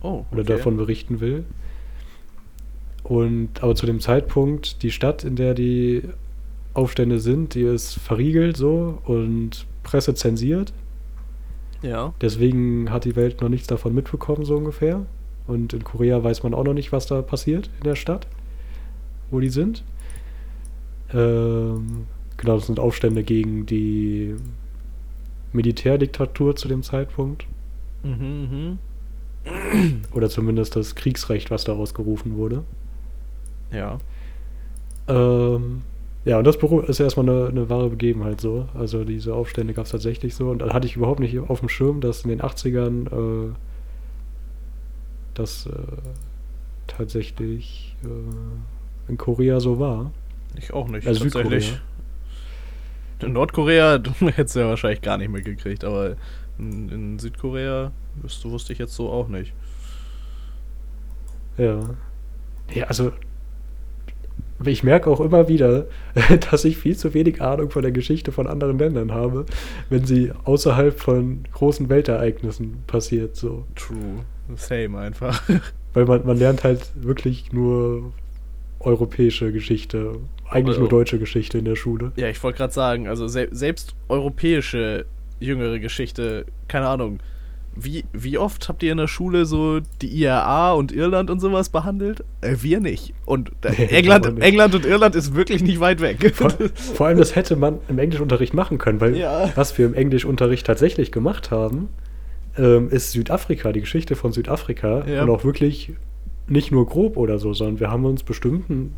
Oh, 0.02 0.26
oder 0.32 0.42
okay. 0.42 0.54
davon 0.54 0.78
berichten 0.78 1.20
will. 1.20 1.44
Und 3.04 3.64
aber 3.64 3.74
zu 3.76 3.86
dem 3.86 4.00
Zeitpunkt, 4.00 4.84
die 4.84 4.92
Stadt, 4.92 5.24
in 5.24 5.36
der 5.36 5.54
die 5.54 6.04
Aufstände 6.74 7.20
sind, 7.20 7.56
die 7.56 7.62
ist 7.64 7.96
verriegelt 7.96 8.58
so 8.58 9.00
und 9.06 9.66
Presse 9.84 10.14
zensiert. 10.14 10.74
Ja. 11.82 12.14
Deswegen 12.22 12.92
hat 12.92 13.06
die 13.06 13.16
Welt 13.16 13.42
noch 13.42 13.50
nichts 13.50 13.68
davon 13.68 13.96
mitbekommen, 13.96 14.46
so 14.46 14.58
ungefähr. 14.58 15.06
Und 15.48 15.74
in 15.74 15.84
Korea 15.84 16.24
weiß 16.24 16.44
man 16.44 16.54
auch 16.54 16.66
noch 16.66 16.74
nicht, 16.74 16.92
was 16.92 17.06
da 17.06 17.22
passiert 17.22 17.70
in 17.78 17.86
der 17.86 17.96
Stadt, 17.96 18.28
wo 19.32 19.40
die 19.40 19.50
sind. 19.50 19.84
Ähm, 21.14 22.06
genau, 22.38 22.56
das 22.56 22.68
sind 22.68 22.80
Aufstände 22.80 23.24
gegen 23.24 23.66
die 23.66 24.36
Militärdiktatur 25.54 26.56
zu 26.56 26.68
dem 26.68 26.84
Zeitpunkt. 26.84 27.46
Mhm, 28.04 28.78
mhm. 29.46 30.02
Oder 30.14 30.30
zumindest 30.30 30.76
das 30.76 30.96
Kriegsrecht, 30.96 31.52
was 31.52 31.64
da 31.64 31.74
ausgerufen 31.74 32.36
wurde. 32.38 32.64
Ja. 33.72 33.98
Ähm, 35.08 35.82
ja, 36.26 36.38
und 36.38 36.44
das 36.44 36.58
ist 36.58 37.00
erstmal 37.00 37.30
eine, 37.30 37.48
eine 37.48 37.70
wahre 37.70 37.90
Begebenheit 37.90 38.42
so. 38.42 38.68
Also 38.74 39.04
diese 39.06 39.34
Aufstände 39.34 39.74
gab 39.74 39.86
es 39.86 39.92
tatsächlich 39.92 40.36
so. 40.36 40.50
Und 40.50 40.60
dann 40.60 40.74
hatte 40.74 40.86
ich 40.86 40.98
überhaupt 40.98 41.22
nicht 41.22 41.40
auf 41.40 41.62
dem 41.62 41.70
Schirm, 41.70 42.02
dass 42.02 42.24
in 42.24 42.30
den 42.30 42.42
80ern 42.42 43.48
äh, 43.48 43.54
das 45.34 45.68
äh, 45.68 45.72
tatsächlich 46.88 47.96
äh, 48.04 49.10
in 49.10 49.18
Korea 49.18 49.60
so 49.60 49.80
war. 49.80 50.12
Ich 50.58 50.74
auch 50.74 50.90
nicht. 50.90 51.08
Also 51.08 51.24
tatsächlich. 51.24 51.80
In 53.22 53.34
Nordkorea 53.34 54.02
hättest 54.20 54.56
du 54.56 54.60
ja 54.60 54.68
wahrscheinlich 54.68 55.02
gar 55.02 55.18
nicht 55.18 55.30
mitgekriegt, 55.30 55.84
aber 55.84 56.16
in, 56.58 56.90
in 56.90 57.20
Südkorea 57.20 57.92
wüsste, 58.22 58.50
wusste 58.50 58.74
ich 58.74 58.80
jetzt 58.80 58.96
so 58.96 59.10
auch 59.10 59.28
nicht. 59.28 59.54
Ja. 61.58 61.80
Ja, 62.74 62.86
also 62.86 63.12
ich 64.66 64.84
merke 64.84 65.10
auch 65.10 65.20
immer 65.20 65.48
wieder, 65.48 65.86
dass 66.52 66.66
ich 66.66 66.78
viel 66.78 66.98
zu 66.98 67.14
wenig 67.14 67.42
Ahnung 67.42 67.70
von 67.70 67.84
der 67.84 67.92
Geschichte 67.92 68.32
von 68.32 68.48
anderen 68.48 68.80
Ländern 68.80 69.12
habe, 69.12 69.46
wenn 69.90 70.06
sie 70.06 70.32
außerhalb 70.44 71.00
von 71.00 71.44
großen 71.52 71.90
Weltereignissen 71.90 72.84
passiert. 72.88 73.36
So. 73.36 73.66
True. 73.76 74.26
Same 74.56 74.98
einfach. 74.98 75.44
Weil 75.94 76.06
man, 76.06 76.26
man 76.26 76.38
lernt 76.38 76.64
halt 76.64 76.92
wirklich 76.96 77.52
nur 77.52 78.14
europäische 78.80 79.52
Geschichte, 79.52 80.16
eigentlich 80.50 80.76
Aber- 80.78 80.82
nur 80.82 80.90
deutsche 80.90 81.20
Geschichte 81.20 81.58
in 81.58 81.66
der 81.66 81.76
Schule. 81.76 82.12
Ja, 82.16 82.28
ich 82.30 82.42
wollte 82.44 82.58
gerade 82.58 82.74
sagen, 82.74 83.08
also 83.08 83.28
se 83.28 83.48
selbst 83.52 83.96
europäische 84.10 85.06
jüngere 85.40 85.80
Geschichte, 85.80 86.46
keine 86.68 86.88
Ahnung. 86.88 87.20
Wie, 87.80 88.06
wie 88.12 88.40
oft 88.40 88.70
habt 88.70 88.82
ihr 88.82 88.92
in 88.92 88.98
der 88.98 89.08
Schule 89.08 89.46
so 89.46 89.82
die 90.02 90.08
IRA 90.08 90.72
und 90.74 90.92
Irland 90.92 91.30
und 91.30 91.40
sowas 91.40 91.70
behandelt? 91.70 92.24
Äh, 92.42 92.56
wir 92.62 92.80
nicht. 92.80 93.14
Und 93.26 93.52
äh, 93.62 93.70
Nee, 93.78 93.86
England, 93.86 94.34
nicht. 94.34 94.44
England 94.44 94.74
und 94.74 94.84
Irland 94.84 95.14
ist 95.16 95.36
wirklich 95.36 95.62
nicht 95.62 95.80
weit 95.80 96.02
weg. 96.02 96.34
Vor, 96.36 96.50
vor 96.74 97.06
allem, 97.06 97.20
das 97.20 97.36
hätte 97.36 97.56
man 97.56 97.78
im 97.88 98.00
Englischunterricht 98.00 98.56
machen 98.56 98.80
können, 98.80 99.00
weil 99.00 99.16
Ja. 99.16 99.52
was 99.54 99.78
wir 99.78 99.86
im 99.86 99.94
Englischunterricht 99.94 100.66
tatsächlich 100.66 101.12
gemacht 101.12 101.52
haben, 101.52 101.90
ähm, 102.58 102.90
ist 102.90 103.12
Südafrika, 103.12 103.72
die 103.72 103.82
Geschichte 103.82 104.16
von 104.16 104.32
Südafrika. 104.32 105.06
Ja. 105.06 105.22
Und 105.22 105.30
auch 105.30 105.44
wirklich 105.44 105.92
nicht 106.48 106.72
nur 106.72 106.88
grob 106.88 107.16
oder 107.16 107.38
so, 107.38 107.54
sondern 107.54 107.80
wir 107.80 107.92
haben 107.92 108.06
uns 108.06 108.24
bestimmt 108.24 108.72
ein 108.72 108.96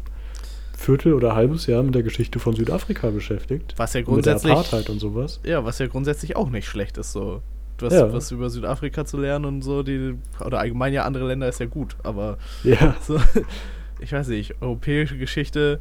Viertel 0.80 1.14
oder 1.14 1.36
halbes 1.36 1.66
Jahr 1.68 1.84
mit 1.84 1.94
der 1.94 2.04
Geschichte 2.04 2.40
von 2.40 2.56
Südafrika 2.56 3.10
beschäftigt. 3.10 3.74
Was 3.78 3.94
ja 3.94 4.02
Und 4.02 4.16
mit 4.18 4.26
der 4.26 4.34
grundsätzlich. 4.34 4.54
Apartheid 4.54 4.90
und 4.90 5.00
sowas. 5.00 5.40
Ja, 5.44 5.66
was 5.66 5.80
ja 5.80 5.88
grundsätzlich 5.88 6.36
auch 6.36 6.50
nicht 6.50 6.68
schlecht 6.68 6.98
ist, 6.98 7.12
so. 7.12 7.42
Du 7.78 7.86
hast 7.86 7.94
Ja. 7.94 8.12
was 8.12 8.32
über 8.32 8.50
Südafrika 8.50 9.06
zu 9.06 9.18
lernen 9.18 9.46
und 9.46 9.62
so, 9.62 9.84
die, 9.84 10.16
oder 10.46 10.60
allgemein 10.60 10.92
ja 10.94 11.04
andere 11.04 11.28
Länder 11.28 11.48
ist 11.48 11.60
ja 11.60 11.66
gut, 11.66 11.96
aber 12.04 12.38
Ja, 12.64 12.96
so, 13.02 13.20
ich 14.00 14.12
weiß 14.12 14.28
nicht, 14.30 14.62
europäische 14.62 15.18
Geschichte, 15.18 15.80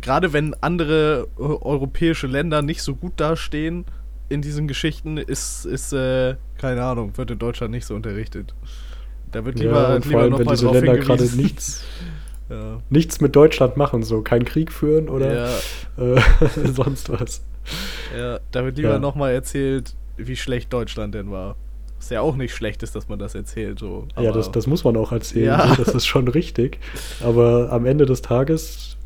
gerade 0.00 0.32
wenn 0.32 0.54
andere 0.60 1.28
äh, 1.38 1.42
europäische 1.42 2.26
Länder 2.26 2.62
nicht 2.62 2.82
so 2.82 2.94
gut 2.96 3.12
dastehen 3.18 3.84
in 4.28 4.40
diesen 4.42 4.66
Geschichten, 4.66 5.16
ist, 5.16 5.64
ist 5.64 5.92
äh, 5.92 6.36
keine 6.58 6.82
Ahnung, 6.84 7.16
wird 7.16 7.30
in 7.30 7.38
Deutschland 7.38 7.72
nicht 7.72 7.86
so 7.86 7.94
unterrichtet. 7.94 8.54
Da 9.30 9.44
wird 9.44 9.58
lieber, 9.58 9.90
ja 9.90 9.94
und 9.96 10.04
vor 10.06 10.24
lieber 10.24 10.38
wenn 10.38 10.46
diese 10.48 10.64
drauf 10.66 10.74
Länder 10.74 10.98
gerade 10.98 11.24
nichts, 11.36 11.84
Ja. 12.52 12.80
nichts 12.90 13.20
mit 13.20 13.34
Deutschland 13.34 13.76
machen, 13.76 14.02
so 14.02 14.20
keinen 14.22 14.44
Krieg 14.44 14.70
führen 14.72 15.08
oder 15.08 15.34
Ja, 15.96 16.14
äh, 16.16 16.20
sonst 16.74 17.08
was. 17.10 17.42
ja, 18.16 18.40
da 18.50 18.64
wird 18.64 18.76
lieber 18.76 18.90
Ja. 18.90 18.98
nochmal 18.98 19.32
erzählt, 19.32 19.94
wie 20.18 20.36
schlecht 20.36 20.72
Deutschland 20.72 21.14
denn 21.14 21.30
war. 21.30 21.56
Was 21.98 22.10
ja 22.10 22.20
auch 22.20 22.36
nicht 22.36 22.54
schlecht 22.54 22.82
ist, 22.82 22.94
dass 22.96 23.08
man 23.08 23.18
das 23.18 23.34
erzählt. 23.34 23.78
So. 23.78 24.06
ja, 24.16 24.28
aber- 24.28 24.32
das, 24.38 24.50
das 24.52 24.66
muss 24.66 24.84
man 24.84 24.96
auch 24.96 25.12
erzählen, 25.12 25.46
Ja. 25.46 25.74
das 25.76 25.88
ist 25.94 26.04
schon 26.06 26.28
richtig. 26.28 26.78
Aber 27.22 27.70
am 27.72 27.86
Ende 27.86 28.04
des 28.06 28.22
Tages 28.22 28.96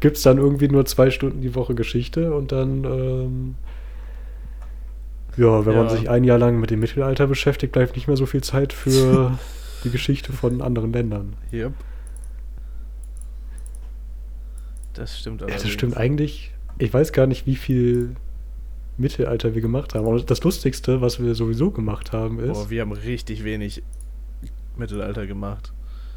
gibt 0.00 0.16
es 0.16 0.22
dann 0.22 0.38
irgendwie 0.38 0.68
nur 0.68 0.84
zwei 0.86 1.10
Stunden 1.10 1.40
die 1.40 1.54
Woche 1.54 1.74
Geschichte 1.74 2.34
und 2.34 2.52
dann, 2.52 2.84
ähm, 2.84 3.54
ja, 5.36 5.64
wenn 5.66 5.74
man 5.76 5.86
Ja. 5.86 5.90
sich 5.90 6.08
ein 6.08 6.24
Jahr 6.24 6.38
lang 6.38 6.58
mit 6.58 6.70
dem 6.70 6.80
Mittelalter 6.80 7.26
beschäftigt, 7.26 7.72
bleibt 7.72 7.96
nicht 7.96 8.06
mehr 8.08 8.16
so 8.16 8.26
viel 8.26 8.42
Zeit 8.42 8.72
für 8.72 9.38
die 9.86 9.92
Geschichte 9.92 10.32
von 10.32 10.60
anderen 10.60 10.92
Ländern. 10.92 11.36
Yep. 11.52 11.72
Das 14.94 15.18
stimmt 15.18 15.42
Ja, 15.42 15.46
das 15.48 15.68
stimmt 15.68 15.96
eigentlich. 15.96 16.52
Ich 16.78 16.92
weiß 16.92 17.12
gar 17.12 17.26
nicht, 17.26 17.46
wie 17.46 17.56
viel 17.56 18.16
Mittelalter 18.96 19.54
wir 19.54 19.62
gemacht 19.62 19.94
haben. 19.94 20.06
Aber 20.06 20.20
das 20.20 20.42
Lustigste, 20.42 21.00
was 21.00 21.22
wir 21.22 21.34
sowieso 21.34 21.70
gemacht 21.70 22.12
haben, 22.12 22.38
ist. 22.40 22.52
Boah, 22.54 22.70
wir 22.70 22.80
haben 22.82 22.92
richtig 22.92 23.44
wenig 23.44 23.82
Mittelalter 24.76 25.26
gemacht. 25.26 25.72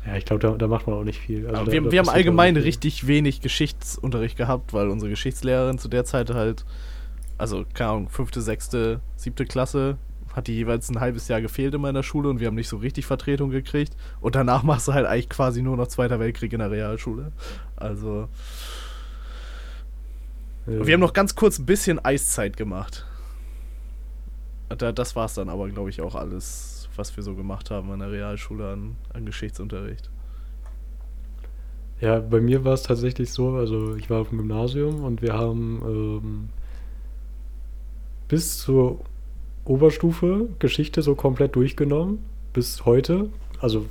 ja, 0.05 0.15
ich 0.15 0.25
glaube, 0.25 0.41
da, 0.41 0.51
da 0.55 0.67
macht 0.67 0.88
man 0.88 0.95
auch 0.95 1.03
nicht 1.03 1.19
viel. 1.19 1.47
Also 1.47 1.65
da- 1.65 1.71
wir, 1.71 1.82
da 1.82 1.91
wir 1.91 1.99
haben 1.99 2.10
allgemein 2.10 2.58
auch 2.58 2.63
richtig 2.63 3.05
wenig 3.08 3.41
Geschichtsunterricht 3.41 4.38
gehabt, 4.38 4.73
weil 4.73 4.89
unsere 4.89 5.10
Geschichtslehrerin 5.10 5.77
zu 5.77 5.88
der 5.89 6.05
Zeit 6.05 6.29
halt, 6.34 6.65
also 7.38 7.65
keine 7.73 7.89
Ahnung, 7.91 8.10
fünfte, 8.10 8.41
sechste, 8.41 9.01
siebte 9.17 9.45
Klasse, 9.45 9.97
hat 10.33 10.47
die 10.47 10.55
jeweils 10.55 10.89
ein 10.89 10.99
halbes 10.99 11.27
Jahr 11.27 11.41
gefehlt 11.41 11.73
in 11.73 11.81
meiner 11.81 12.03
Schule 12.03 12.29
und 12.29 12.39
wir 12.39 12.47
haben 12.47 12.55
nicht 12.55 12.69
so 12.69 12.77
richtig 12.77 13.05
Vertretung 13.05 13.49
gekriegt. 13.49 13.95
Und 14.21 14.35
danach 14.35 14.63
machst 14.63 14.87
du 14.87 14.93
halt 14.93 15.05
eigentlich 15.05 15.29
quasi 15.29 15.61
nur 15.61 15.77
noch 15.77 15.87
Zweiter 15.87 16.19
Weltkrieg 16.19 16.53
in 16.53 16.59
der 16.59 16.71
Realschule. 16.71 17.31
Also. 17.75 18.29
Ja. 20.67 20.85
Wir 20.85 20.93
haben 20.93 21.01
noch 21.01 21.13
ganz 21.13 21.35
kurz 21.35 21.57
ein 21.59 21.65
bisschen 21.65 22.03
Eiszeit 22.03 22.57
gemacht. 22.57 23.05
Da, 24.69 24.91
das 24.91 25.15
war 25.15 25.25
es 25.25 25.33
dann 25.33 25.49
aber, 25.49 25.67
glaube 25.69 25.89
ich, 25.89 26.01
auch 26.01 26.13
alles, 26.13 26.89
was 26.95 27.15
wir 27.17 27.23
so 27.23 27.33
gemacht 27.35 27.71
haben 27.71 27.89
an 27.91 27.99
der 27.99 28.11
Realschule 28.11 28.71
an, 28.71 28.97
an 29.13 29.25
Geschichtsunterricht. 29.25 30.11
Ja, 32.01 32.19
bei 32.19 32.39
mir 32.39 32.63
war 32.63 32.73
es 32.73 32.83
tatsächlich 32.83 33.31
so, 33.31 33.55
also 33.55 33.95
ich 33.95 34.09
war 34.09 34.21
auf 34.21 34.29
dem 34.29 34.37
Gymnasium 34.37 35.03
und 35.03 35.21
wir 35.21 35.33
haben 35.33 35.81
ähm, 35.83 36.49
bis 38.29 38.59
zur 38.59 38.99
Oberstufe 39.69 40.49
Geschichte 40.58 41.03
so 41.03 41.13
komplett 41.13 41.55
durchgenommen, 41.55 42.19
bis 42.53 42.86
heute. 42.86 43.29
Also 43.62 43.86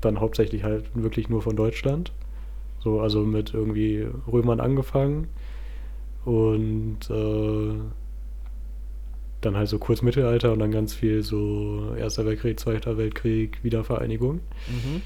dann 0.00 0.18
hauptsächlich 0.20 0.64
halt 0.64 0.84
wirklich 0.94 1.28
nur 1.28 1.40
von 1.40 1.54
Deutschland. 1.54 2.12
So, 2.80 3.00
also 3.00 3.20
mit 3.24 3.54
irgendwie 3.54 4.06
Römern 4.30 4.58
angefangen 4.58 5.28
und 6.24 6.98
äh, 7.10 7.74
dann 9.40 9.56
halt 9.56 9.68
so 9.68 9.78
kurz 9.78 10.02
Mittelalter 10.02 10.52
und 10.52 10.58
dann 10.58 10.72
ganz 10.72 10.94
viel 10.94 11.22
so 11.22 11.94
Erster 11.96 12.26
Weltkrieg, 12.26 12.58
Zweiter 12.58 12.98
Weltkrieg, 12.98 13.62
Wiedervereinigung. 13.62 14.40
Mhm. 14.68 15.02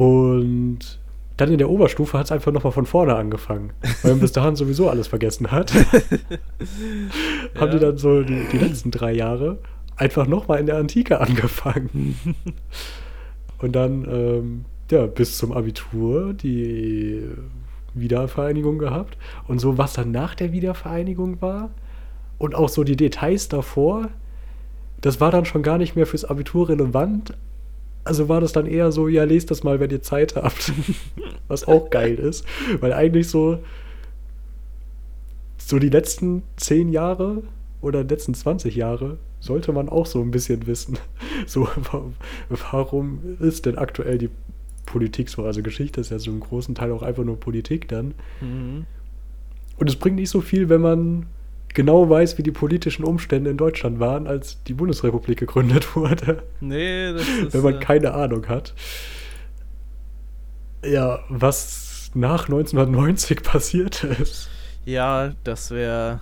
Und 0.00 0.98
dann 1.36 1.50
in 1.52 1.58
der 1.58 1.68
Oberstufe 1.68 2.18
hat 2.18 2.26
es 2.26 2.32
einfach 2.32 2.52
nochmal 2.52 2.72
von 2.72 2.86
vorne 2.86 3.14
angefangen, 3.14 3.72
weil 4.02 4.12
man 4.12 4.20
bis 4.20 4.32
dahin 4.32 4.56
sowieso 4.56 4.88
alles 4.88 5.06
vergessen 5.08 5.50
hat. 5.50 5.72
Haben 7.58 7.70
die 7.70 7.76
Ja. 7.76 7.78
dann 7.78 7.98
so 7.98 8.22
die, 8.22 8.46
die 8.52 8.58
letzten 8.58 8.90
drei 8.90 9.12
Jahre 9.12 9.58
einfach 9.96 10.26
nochmal 10.26 10.60
in 10.60 10.66
der 10.66 10.76
Antike 10.76 11.20
angefangen. 11.20 12.16
Und 13.58 13.72
dann, 13.72 14.04
ähm, 14.10 14.64
ja, 14.90 15.06
bis 15.06 15.38
zum 15.38 15.52
Abitur 15.52 16.34
die 16.34 17.22
Wiedervereinigung 17.94 18.78
gehabt. 18.78 19.16
Und 19.48 19.58
so, 19.58 19.78
was 19.78 19.94
dann 19.94 20.10
nach 20.10 20.34
der 20.34 20.52
Wiedervereinigung 20.52 21.40
war 21.40 21.70
und 22.38 22.54
auch 22.54 22.68
so 22.68 22.84
die 22.84 22.96
Details 22.96 23.48
davor, 23.48 24.10
das 25.00 25.20
war 25.20 25.30
dann 25.30 25.46
schon 25.46 25.62
gar 25.62 25.78
nicht 25.78 25.96
mehr 25.96 26.06
fürs 26.06 26.24
Abitur 26.26 26.68
relevant. 26.68 27.34
Also 28.06 28.28
war 28.28 28.40
das 28.40 28.52
dann 28.52 28.66
eher 28.66 28.92
so, 28.92 29.08
ja, 29.08 29.24
lest 29.24 29.50
das 29.50 29.62
mal, 29.64 29.80
wenn 29.80 29.90
ihr 29.90 30.02
Zeit 30.02 30.36
habt. 30.36 30.72
Was 31.48 31.66
auch 31.66 31.90
geil 31.90 32.14
ist. 32.14 32.44
Weil 32.80 32.92
eigentlich 32.92 33.28
so, 33.28 33.58
so 35.58 35.78
die 35.78 35.88
letzten 35.88 36.42
zehn 36.56 36.88
Jahre 36.90 37.42
oder 37.80 38.04
letzten 38.04 38.34
20 38.34 38.74
Jahre 38.76 39.18
sollte 39.40 39.72
man 39.72 39.88
auch 39.88 40.06
so 40.06 40.20
ein 40.20 40.30
bisschen 40.30 40.66
wissen. 40.66 40.98
So, 41.46 41.68
wa- 41.92 42.02
warum 42.72 43.20
ist 43.40 43.66
denn 43.66 43.76
aktuell 43.76 44.16
die 44.18 44.30
Politik 44.86 45.28
so? 45.28 45.44
Also 45.44 45.62
Geschichte 45.62 46.00
ist 46.00 46.10
ja 46.10 46.18
so 46.18 46.30
im 46.30 46.40
großen 46.40 46.74
Teil 46.74 46.90
auch 46.92 47.02
einfach 47.02 47.24
nur 47.24 47.38
Politik 47.38 47.88
dann. 47.88 48.14
Mhm. 48.40 48.86
Und 49.76 49.88
es 49.88 49.96
bringt 49.96 50.16
nicht 50.16 50.30
so 50.30 50.40
viel, 50.40 50.68
wenn 50.70 50.80
man 50.80 51.26
genau 51.76 52.08
weiß, 52.08 52.38
wie 52.38 52.42
die 52.42 52.52
politischen 52.52 53.04
Umstände 53.04 53.50
in 53.50 53.58
Deutschland 53.58 54.00
waren, 54.00 54.26
als 54.26 54.62
die 54.64 54.74
Bundesrepublik 54.74 55.38
gegründet 55.38 55.94
wurde. 55.94 56.42
Nee, 56.60 57.12
das 57.12 57.28
ist. 57.28 57.54
wenn 57.54 57.62
man 57.62 57.74
äh, 57.74 57.78
keine 57.78 58.14
Ahnung 58.14 58.48
hat. 58.48 58.74
Ja, 60.84 61.20
was 61.28 62.10
nach 62.14 62.44
1990 62.44 63.42
passiert 63.42 64.02
ist. 64.02 64.48
Ja, 64.84 65.34
das 65.44 65.70
wäre. 65.70 66.20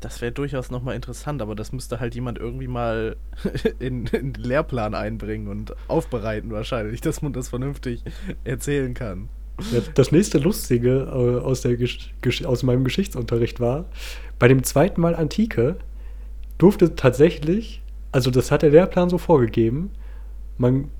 Das 0.00 0.22
wäre 0.22 0.32
durchaus 0.32 0.70
nochmal 0.70 0.96
interessant, 0.96 1.42
aber 1.42 1.54
das 1.54 1.72
müsste 1.72 2.00
halt 2.00 2.14
jemand 2.14 2.38
irgendwie 2.38 2.68
mal 2.68 3.16
in, 3.78 4.06
in 4.06 4.32
den 4.32 4.42
Lehrplan 4.42 4.94
einbringen 4.94 5.46
und 5.46 5.74
aufbereiten, 5.88 6.50
wahrscheinlich, 6.50 7.02
dass 7.02 7.20
man 7.20 7.34
das 7.34 7.50
vernünftig 7.50 8.02
erzählen 8.42 8.94
kann. 8.94 9.28
Das 9.94 10.12
nächste 10.12 10.38
Lustige 10.38 11.08
äh, 11.10 11.40
aus, 11.44 11.62
der 11.62 11.76
aus 12.44 12.62
meinem 12.62 12.84
Geschichtsunterricht 12.84 13.60
war, 13.60 13.86
bei 14.38 14.48
dem 14.48 14.62
zweiten 14.62 15.00
Mal 15.00 15.14
Antike 15.14 15.76
durfte 16.58 16.94
tatsächlich, 16.94 17.82
also 18.12 18.30
das 18.30 18.50
hat 18.50 18.62
der 18.62 18.70
Lehrplan 18.70 19.10
so 19.10 19.18
vorgegeben, 19.18 19.90
man 20.58 20.90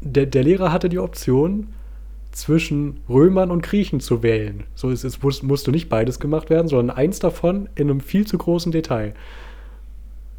der, 0.00 0.26
der 0.26 0.42
Lehrer 0.42 0.72
hatte 0.72 0.88
die 0.88 0.98
Option, 0.98 1.68
zwischen 2.34 3.00
Römern 3.08 3.50
und 3.50 3.62
Griechen 3.62 4.00
zu 4.00 4.22
wählen. 4.22 4.64
So 4.74 4.90
es, 4.90 5.04
es 5.04 5.22
muss, 5.22 5.42
musste 5.42 5.70
nicht 5.70 5.88
beides 5.88 6.18
gemacht 6.18 6.50
werden, 6.50 6.68
sondern 6.68 6.96
eins 6.96 7.20
davon 7.20 7.68
in 7.76 7.88
einem 7.88 8.00
viel 8.00 8.26
zu 8.26 8.36
großen 8.36 8.72
Detail. 8.72 9.14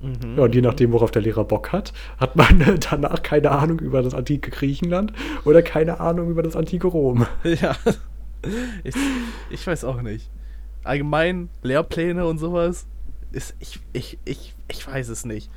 Mhm. 0.01 0.38
Ja, 0.38 0.43
und 0.43 0.55
je 0.55 0.62
nachdem, 0.62 0.91
worauf 0.91 1.12
der 1.12 1.21
Lehrer 1.21 1.45
Bock 1.45 1.71
hat, 1.71 1.93
hat 2.17 2.36
man 2.36 2.79
danach 2.89 3.23
keine 3.23 3.51
Ahnung 3.51 3.79
über 3.79 4.01
das 4.01 4.13
antike 4.13 4.51
Griechenland 4.51 5.13
oder 5.45 5.62
keine 5.62 5.99
Ahnung 5.99 6.29
über 6.29 6.43
das 6.43 6.55
antike 6.55 6.88
Rom. 6.88 7.25
Ja. 7.43 7.75
Ich, 8.84 8.95
ich 9.49 9.65
weiß 9.65 9.86
auch 9.86 10.03
nicht. 10.03 10.29
Allgemein 10.84 11.49
Lehrpläne 11.63 12.27
und 12.27 12.38
sowas 12.38 12.86
ist. 13.31 13.55
Ich, 13.60 13.79
ich, 13.91 14.19
ich, 14.23 14.53
ich 14.67 14.86
weiß 14.86 15.10
es 15.10 15.25
nicht. 15.25 15.49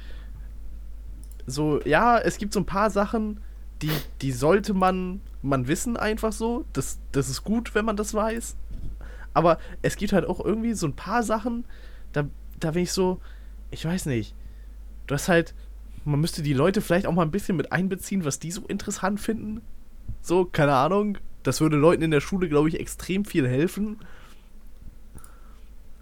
So, 1.47 1.81
ja, 1.85 2.19
es 2.19 2.39
gibt 2.39 2.55
so 2.55 2.61
ein 2.61 2.67
paar 2.67 2.89
Sachen, 2.89 3.41
die, 3.83 3.91
die 4.23 4.33
sollte 4.33 4.73
man, 4.73 5.21
man 5.43 5.69
wissen 5.69 5.99
einfach 5.99 6.33
so. 6.33 6.65
Das, 6.73 6.99
das 7.13 7.29
ist 7.29 7.45
gut, 7.45 7.75
wenn 7.75 7.85
man 7.85 7.97
das 7.97 8.15
weiß. 8.15 8.57
Aber 9.35 9.59
es 9.83 9.97
gibt 9.97 10.13
halt 10.13 10.25
auch 10.25 10.45
irgendwie 10.45 10.73
so 10.73 10.87
ein 10.87 10.97
paar 10.97 11.23
Sachen, 11.23 11.65
da, 12.13 12.25
da 12.59 12.71
bin 12.71 12.83
ich 12.85 12.93
so, 12.93 13.21
ich 13.71 13.85
weiß 13.85 14.07
nicht. 14.07 14.35
Du 15.07 15.15
hast 15.15 15.29
halt, 15.29 15.55
man 16.05 16.21
müsste 16.21 16.43
die 16.43 16.53
Leute 16.55 16.81
vielleicht 16.81 17.07
auch 17.07 17.13
mal 17.13 17.23
ein 17.23 17.31
bisschen 17.31 17.57
mit 17.57 17.73
einbeziehen, 17.73 18.25
was 18.25 18.39
die 18.39 18.51
so 18.51 18.63
interessant 18.69 19.21
finden. 19.21 19.61
So, 20.23 20.45
keine 20.45 20.75
Ahnung. 20.75 21.19
Das 21.43 21.61
würde 21.61 21.77
Leuten 21.77 22.03
in 22.03 22.11
der 22.11 22.21
Schule, 22.21 22.49
glaube 22.49 22.69
ich, 22.69 22.79
extrem 22.79 23.25
viel 23.25 23.49
helfen. 23.49 23.99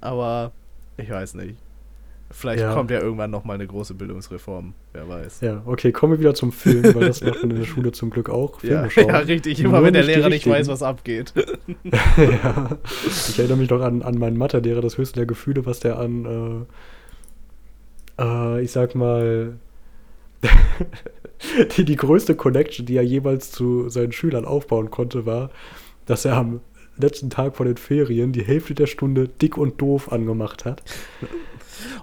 Aber 0.00 0.52
ich 0.96 1.10
weiß 1.10 1.34
nicht. 1.34 1.56
Vielleicht 2.30 2.60
Ja. 2.60 2.74
kommt 2.74 2.90
ja 2.90 3.00
irgendwann 3.00 3.30
noch 3.30 3.44
mal 3.44 3.54
eine 3.54 3.66
große 3.68 3.94
Bildungsreform. 3.94 4.74
Wer 4.92 5.08
weiß. 5.08 5.42
Ja, 5.42 5.62
okay, 5.64 5.92
kommen 5.92 6.14
wir 6.14 6.18
wieder 6.18 6.34
zum 6.34 6.50
Film, 6.50 6.82
weil 6.94 7.06
das 7.06 7.22
macht 7.22 7.40
man 7.42 7.50
in 7.52 7.56
der 7.58 7.64
Schule 7.66 7.92
zum 7.92 8.10
Glück 8.10 8.28
auch. 8.28 8.60
Ja, 8.64 8.88
Filme 8.88 8.90
schauen. 8.90 9.08
ja, 9.08 9.18
richtig. 9.18 9.60
Immer 9.60 9.74
Nur 9.74 9.84
wenn 9.84 9.94
der 9.94 10.02
Lehrer 10.02 10.28
nicht 10.28 10.46
weiß, 10.46 10.66
was 10.66 10.82
abgeht. 10.82 11.32
ja. 12.16 12.78
Ich 13.06 13.38
erinnere 13.38 13.58
mich 13.58 13.70
noch 13.70 13.80
an, 13.80 14.02
an 14.02 14.18
meinen 14.18 14.36
Mathelehrer, 14.36 14.80
das 14.80 14.98
höchste 14.98 15.20
der 15.20 15.26
Gefühle, 15.26 15.66
was 15.66 15.78
der 15.78 16.00
an 16.00 16.24
äh, 16.24 16.64
ich 18.18 18.72
sag 18.72 18.94
mal, 18.94 19.58
die, 21.76 21.84
die 21.84 21.96
größte 21.96 22.34
Connection, 22.34 22.86
die 22.86 22.96
er 22.96 23.02
jemals 23.02 23.50
zu 23.50 23.88
seinen 23.88 24.12
Schülern 24.12 24.44
aufbauen 24.44 24.90
konnte, 24.90 25.26
war, 25.26 25.50
dass 26.06 26.24
er 26.24 26.36
am 26.36 26.60
letzten 26.98 27.30
Tag 27.30 27.56
vor 27.56 27.66
den 27.66 27.76
Ferien 27.76 28.32
die 28.32 28.42
Hälfte 28.44 28.74
der 28.74 28.86
Stunde 28.86 29.28
dick 29.28 29.56
und 29.56 29.80
doof 29.80 30.12
angemacht 30.12 30.64
hat. 30.64 30.82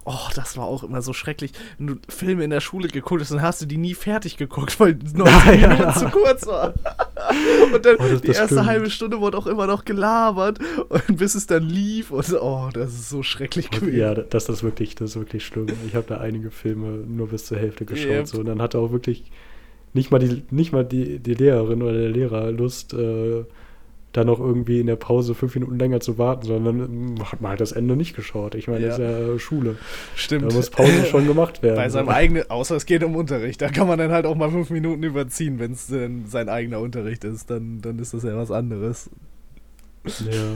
Oh, 0.06 0.14
das 0.36 0.56
war 0.56 0.66
auch 0.66 0.84
immer 0.84 1.02
so 1.02 1.14
schrecklich. 1.14 1.52
Wenn 1.78 1.88
du 1.88 1.96
Filme 2.08 2.44
in 2.44 2.52
der 2.52 2.60
Schule 2.62 2.88
geguckt 2.90 3.22
hast, 3.22 3.32
dann 3.32 3.42
hast 3.42 3.62
du 3.62 3.66
die 3.66 3.78
nie 3.78 3.96
fertig 3.96 4.38
geguckt, 4.38 4.80
weil 4.80 5.00
90 5.16 5.16
Ja, 5.46 5.54
ja. 5.56 5.68
Minuten 5.70 5.94
zu 6.00 6.06
kurz 6.10 6.46
war. 6.46 6.74
Und 7.74 7.84
dann 7.86 7.96
Oh, 7.98 8.04
das- 8.04 8.22
die 8.22 8.28
das 8.28 8.38
erste 8.38 8.56
stimmt. 8.56 8.66
halbe 8.68 8.90
Stunde 8.92 9.20
wurde 9.20 9.38
auch 9.38 9.48
immer 9.48 9.66
noch 9.66 9.84
gelabert 9.84 10.60
und 10.90 11.18
bis 11.18 11.34
es 11.34 11.48
dann 11.48 11.64
lief 11.64 12.12
und 12.12 12.32
oh, 12.34 12.70
das 12.72 12.94
ist 12.94 13.10
so 13.10 13.24
schrecklich 13.24 13.72
gewesen. 13.72 13.98
Ja, 13.98 14.14
das 14.14 14.48
ist 14.48 14.62
wirklich, 14.64 14.94
das 14.96 15.12
ist 15.12 15.16
wirklich 15.16 15.44
schlimm. 15.46 15.68
Ich 15.88 15.96
habe 15.96 16.06
da 16.08 16.18
einige 16.20 16.52
Filme 16.52 16.90
nur 17.08 17.30
bis 17.30 17.46
zur 17.46 17.58
Hälfte 17.58 17.86
geschaut. 17.86 18.12
Yep. 18.12 18.28
So, 18.28 18.40
und 18.42 18.46
dann 18.46 18.62
hatte 18.62 18.78
auch 18.78 18.92
wirklich 18.92 19.32
nicht 19.94 20.12
mal 20.12 20.20
die, 20.20 20.44
nicht 20.52 20.72
mal 20.72 20.86
die, 20.86 21.18
die 21.20 21.34
Lehrerin 21.34 21.82
oder 21.82 21.94
der 21.94 22.10
Lehrer 22.10 22.52
Lust, 22.52 22.94
äh, 22.94 23.44
da 24.13 24.23
noch 24.23 24.39
irgendwie 24.39 24.80
in 24.80 24.88
der 24.88 24.95
Pause 24.95 25.36
fünf 25.36 25.56
Minuten 25.56 25.78
länger 25.78 25.99
zu 25.99 26.17
warten, 26.17 26.45
sondern 26.45 26.80
ähm, 26.80 27.32
hat 27.32 27.41
man 27.41 27.49
halt 27.49 27.62
das 27.62 27.71
Ende 27.71 27.95
nicht 27.95 28.15
geschaut. 28.15 28.56
Ich 28.56 28.67
meine, 28.67 28.86
das 28.86 28.99
ist 28.99 29.04
ja 29.04 29.39
Schule. 29.39 29.76
Stimmt. 30.15 30.52
Da 30.52 30.56
muss 30.56 30.69
Pause 30.69 31.06
schon 31.12 31.28
gemacht 31.28 31.63
werden. 31.63 31.76
Bei 31.76 31.89
seinem 31.89 32.10
eigenen, 32.10 32.49
außer 32.49 32.76
es 32.76 32.86
geht 32.86 33.04
um 33.04 33.15
Unterricht, 33.15 33.62
da 33.62 33.69
kann 33.69 33.88
man 33.88 33.97
dann 33.97 34.12
halt 34.12 34.26
auch 34.26 34.36
mal 34.36 34.52
fünf 34.52 34.69
Minuten 34.69 35.04
überziehen, 35.04 35.60
wenn 35.60 35.73
es 35.73 35.88
denn 35.88 36.28
sein 36.28 36.47
eigener 36.47 36.80
Unterricht 36.80 37.23
ist, 37.23 37.49
dann, 37.49 37.82
dann 37.82 37.99
ist 37.99 38.13
das 38.13 38.23
ja 38.23 38.38
was 38.38 38.52
anderes. 38.52 39.10
Ja. 40.06 40.56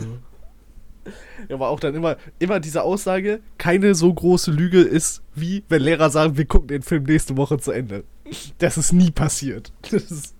Ja, 1.49 1.55
aber 1.55 1.69
auch 1.69 1.79
dann 1.79 1.95
immer, 1.95 2.17
immer 2.39 2.59
diese 2.59 2.83
Aussage, 2.83 3.39
keine 3.57 3.95
so 3.95 4.13
große 4.13 4.51
Lüge 4.51 4.81
ist 4.81 5.21
wie, 5.35 5.63
wenn 5.69 5.81
Lehrer 5.81 6.09
sagen, 6.09 6.37
wir 6.37 6.45
gucken 6.45 6.67
den 6.69 6.81
Film 6.81 7.03
nächste 7.03 7.37
Woche 7.37 7.57
zu 7.59 7.71
Ende. 7.71 8.03
Das 8.57 8.77
ist 8.77 8.91
nie 8.93 9.11
passiert. 9.11 9.71
Das 9.91 10.11
ist, 10.11 10.35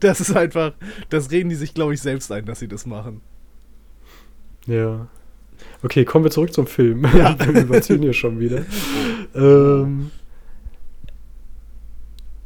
das 0.00 0.20
ist 0.20 0.36
einfach, 0.36 0.72
das 1.10 1.30
reden 1.30 1.48
die 1.50 1.54
sich, 1.56 1.74
glaube 1.74 1.94
ich, 1.94 2.00
selbst 2.00 2.30
ein, 2.32 2.44
dass 2.46 2.60
sie 2.60 2.68
das 2.68 2.86
machen. 2.86 3.20
Ja. 4.66 5.08
Okay, 5.82 6.04
kommen 6.04 6.24
wir 6.24 6.30
zurück 6.30 6.52
zum 6.52 6.66
Film. 6.66 7.04
Ja. 7.16 7.36
wir 7.52 7.62
überziehen 7.62 8.02
hier 8.02 8.12
schon 8.12 8.40
wieder. 8.40 8.64
Ähm, 9.34 10.10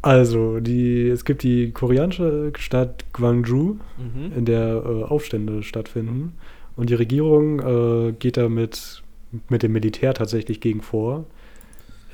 also, 0.02 0.60
die, 0.60 1.08
es 1.08 1.24
gibt 1.24 1.42
die 1.42 1.72
koreanische 1.72 2.52
Stadt 2.58 3.04
Gwangju, 3.12 3.76
Mhm. 3.98 4.32
in 4.36 4.44
der 4.46 4.82
äh, 4.84 5.02
Aufstände 5.04 5.62
stattfinden. 5.62 6.34
Und 6.80 6.88
die 6.88 6.94
Regierung 6.94 7.60
äh, 7.60 8.12
geht 8.12 8.38
da 8.38 8.48
mit, 8.48 9.02
dem 9.62 9.72
Militär 9.72 10.14
tatsächlich 10.14 10.62
gegen 10.62 10.80
vor. 10.80 11.26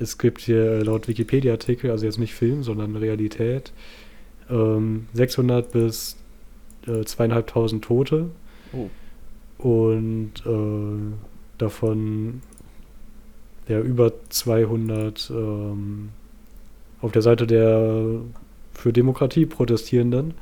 Es 0.01 0.19
gibt 0.19 0.41
hier 0.41 0.83
laut 0.85 1.07
Wikipedia-Artikel, 1.07 1.93
also 1.93 2.05
jetzt 2.05 2.19
nicht 2.19 2.35
Film, 2.35 2.65
sondern 2.65 2.97
Realität, 2.97 3.73
ähm, 4.51 5.07
600 5.13 5.71
bis 5.71 6.17
äh, 6.89 7.05
zweieinhalbtausend 7.05 7.85
Tote. 7.85 8.31
Oh. 8.73 8.91
Und 9.59 10.33
äh, 10.45 11.15
davon 11.59 12.43
ja 13.69 13.79
über 13.79 14.15
200 14.31 15.31
ähm, 15.31 16.09
auf 17.01 17.13
der 17.13 17.23
Seite 17.23 17.47
der 17.47 18.21
für 18.73 18.93
Demokratie 18.93 19.47
protestierenden, 19.47 20.35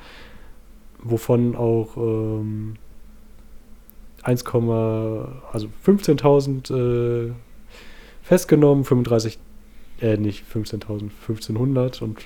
wovon 1.02 1.56
auch 1.56 1.98
ähm, 1.98 2.76
1, 4.24 4.44
also 5.52 5.68
15.000 5.86 7.28
äh, 7.28 7.32
festgenommen, 8.22 8.84
35, 8.84 9.38
äh, 10.00 10.16
nicht 10.16 10.44
15.000, 10.52 11.10
1500 11.28 12.02
und 12.02 12.18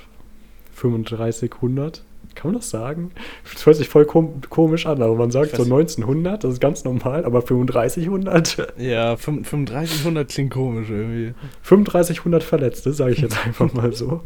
3500. 0.75 2.05
Kann 2.35 2.53
man 2.53 2.61
das 2.61 2.71
sagen? 2.71 3.11
Das 3.53 3.67
hört 3.67 3.77
sich 3.77 3.89
voll 3.89 4.05
kom 4.05 4.41
komisch 4.49 4.87
an, 4.87 5.03
aber 5.03 5.17
man 5.17 5.33
sagt 5.33 5.57
so 5.57 5.63
weiß 5.63 5.73
1900, 5.99 6.45
das 6.45 6.55
ist 6.55 6.61
ganz 6.61 6.85
normal, 6.85 7.25
aber 7.25 7.43
3500, 7.43 8.75
Ja, 8.79 9.17
3500 9.17 10.29
klingt 10.29 10.53
komisch 10.53 10.89
irgendwie. 10.89 11.35
3500 11.63 12.45
Verletzte, 12.45 12.93
sage 12.93 13.13
ich 13.13 13.21
jetzt 13.21 13.37
einfach 13.47 13.73
mal 13.73 13.93
so. 13.93 14.21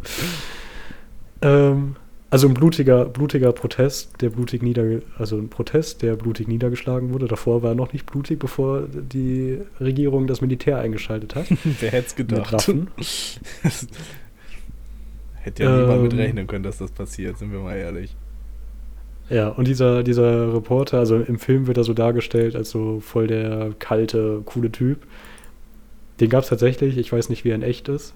Ähm, 1.40 1.96
also 2.32 2.48
ein 2.48 2.54
blutiger, 2.54 3.04
blutiger 3.04 3.52
Protest, 3.52 4.22
der 4.22 4.30
blutig 4.30 4.62
niederge 4.62 5.02
also 5.18 5.36
ein 5.36 5.50
Protest, 5.50 6.00
der 6.00 6.16
blutig 6.16 6.48
niedergeschlagen 6.48 7.12
wurde. 7.12 7.28
Davor 7.28 7.62
war 7.62 7.72
er 7.72 7.74
noch 7.74 7.92
nicht 7.92 8.06
blutig, 8.06 8.38
bevor 8.38 8.84
die 8.88 9.58
Regierung 9.78 10.26
das 10.26 10.40
Militär 10.40 10.78
eingeschaltet 10.78 11.34
hat. 11.34 11.44
Wer 11.80 11.90
hätte 11.90 12.06
es 12.06 12.16
gedacht? 12.16 12.52
Hätte 15.42 15.62
ja 15.62 15.76
niemand 15.76 16.04
mit 16.04 16.12
Ähm. 16.14 16.18
rechnen 16.20 16.46
können, 16.46 16.62
dass 16.62 16.78
das 16.78 16.90
passiert, 16.90 17.36
sind 17.36 17.52
wir 17.52 17.58
mal 17.58 17.76
ehrlich. 17.76 18.16
Ja, 19.28 19.48
und 19.48 19.68
dieser, 19.68 20.02
dieser 20.02 20.54
Reporter, 20.54 21.00
also 21.00 21.18
im 21.18 21.38
Film 21.38 21.66
wird 21.66 21.76
er 21.76 21.84
so 21.84 21.92
dargestellt 21.92 22.56
als 22.56 22.70
so 22.70 23.00
voll 23.00 23.26
der 23.26 23.74
kalte, 23.78 24.40
coole 24.46 24.72
Typ. 24.72 25.06
Den 26.18 26.30
gab 26.30 26.44
es 26.44 26.48
tatsächlich, 26.48 26.96
ich 26.96 27.12
weiß 27.12 27.28
nicht, 27.28 27.44
wie 27.44 27.50
er 27.50 27.56
in 27.56 27.62
echt 27.62 27.88
ist. 27.88 28.14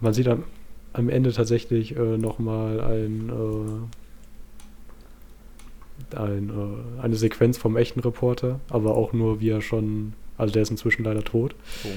Man 0.00 0.14
sieht 0.14 0.28
am, 0.28 0.44
am 0.92 1.08
Ende 1.08 1.32
tatsächlich 1.32 1.96
äh, 1.96 2.16
nochmal 2.18 2.80
ein, 2.80 3.30
äh, 6.10 6.16
ein, 6.16 6.50
äh, 6.50 7.02
eine 7.02 7.16
Sequenz 7.16 7.58
vom 7.58 7.76
echten 7.76 8.00
Reporter, 8.00 8.60
aber 8.68 8.96
auch 8.96 9.12
nur, 9.12 9.40
wie 9.40 9.50
er 9.50 9.62
schon, 9.62 10.14
also 10.36 10.52
der 10.52 10.62
ist 10.62 10.70
inzwischen 10.70 11.04
leider 11.04 11.22
tot. 11.22 11.54
Oh. 11.84 11.88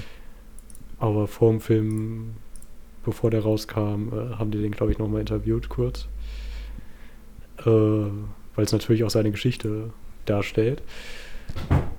Aber 1.00 1.28
vor 1.28 1.50
dem 1.52 1.60
Film, 1.60 2.36
bevor 3.04 3.32
der 3.32 3.42
rauskam, 3.42 4.10
äh, 4.14 4.36
haben 4.36 4.52
die 4.52 4.62
den, 4.62 4.72
glaube 4.72 4.92
ich, 4.92 5.00
nochmal 5.00 5.22
interviewt 5.22 5.70
kurz. 5.70 6.08
Äh, 7.60 7.70
Weil 7.70 8.66
es 8.66 8.72
natürlich 8.72 9.04
auch 9.04 9.10
seine 9.10 9.32
Geschichte 9.32 9.90
darstellt. 10.26 10.84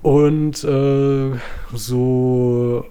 Und 0.01 0.63
äh, 0.63 1.31
so 1.73 2.85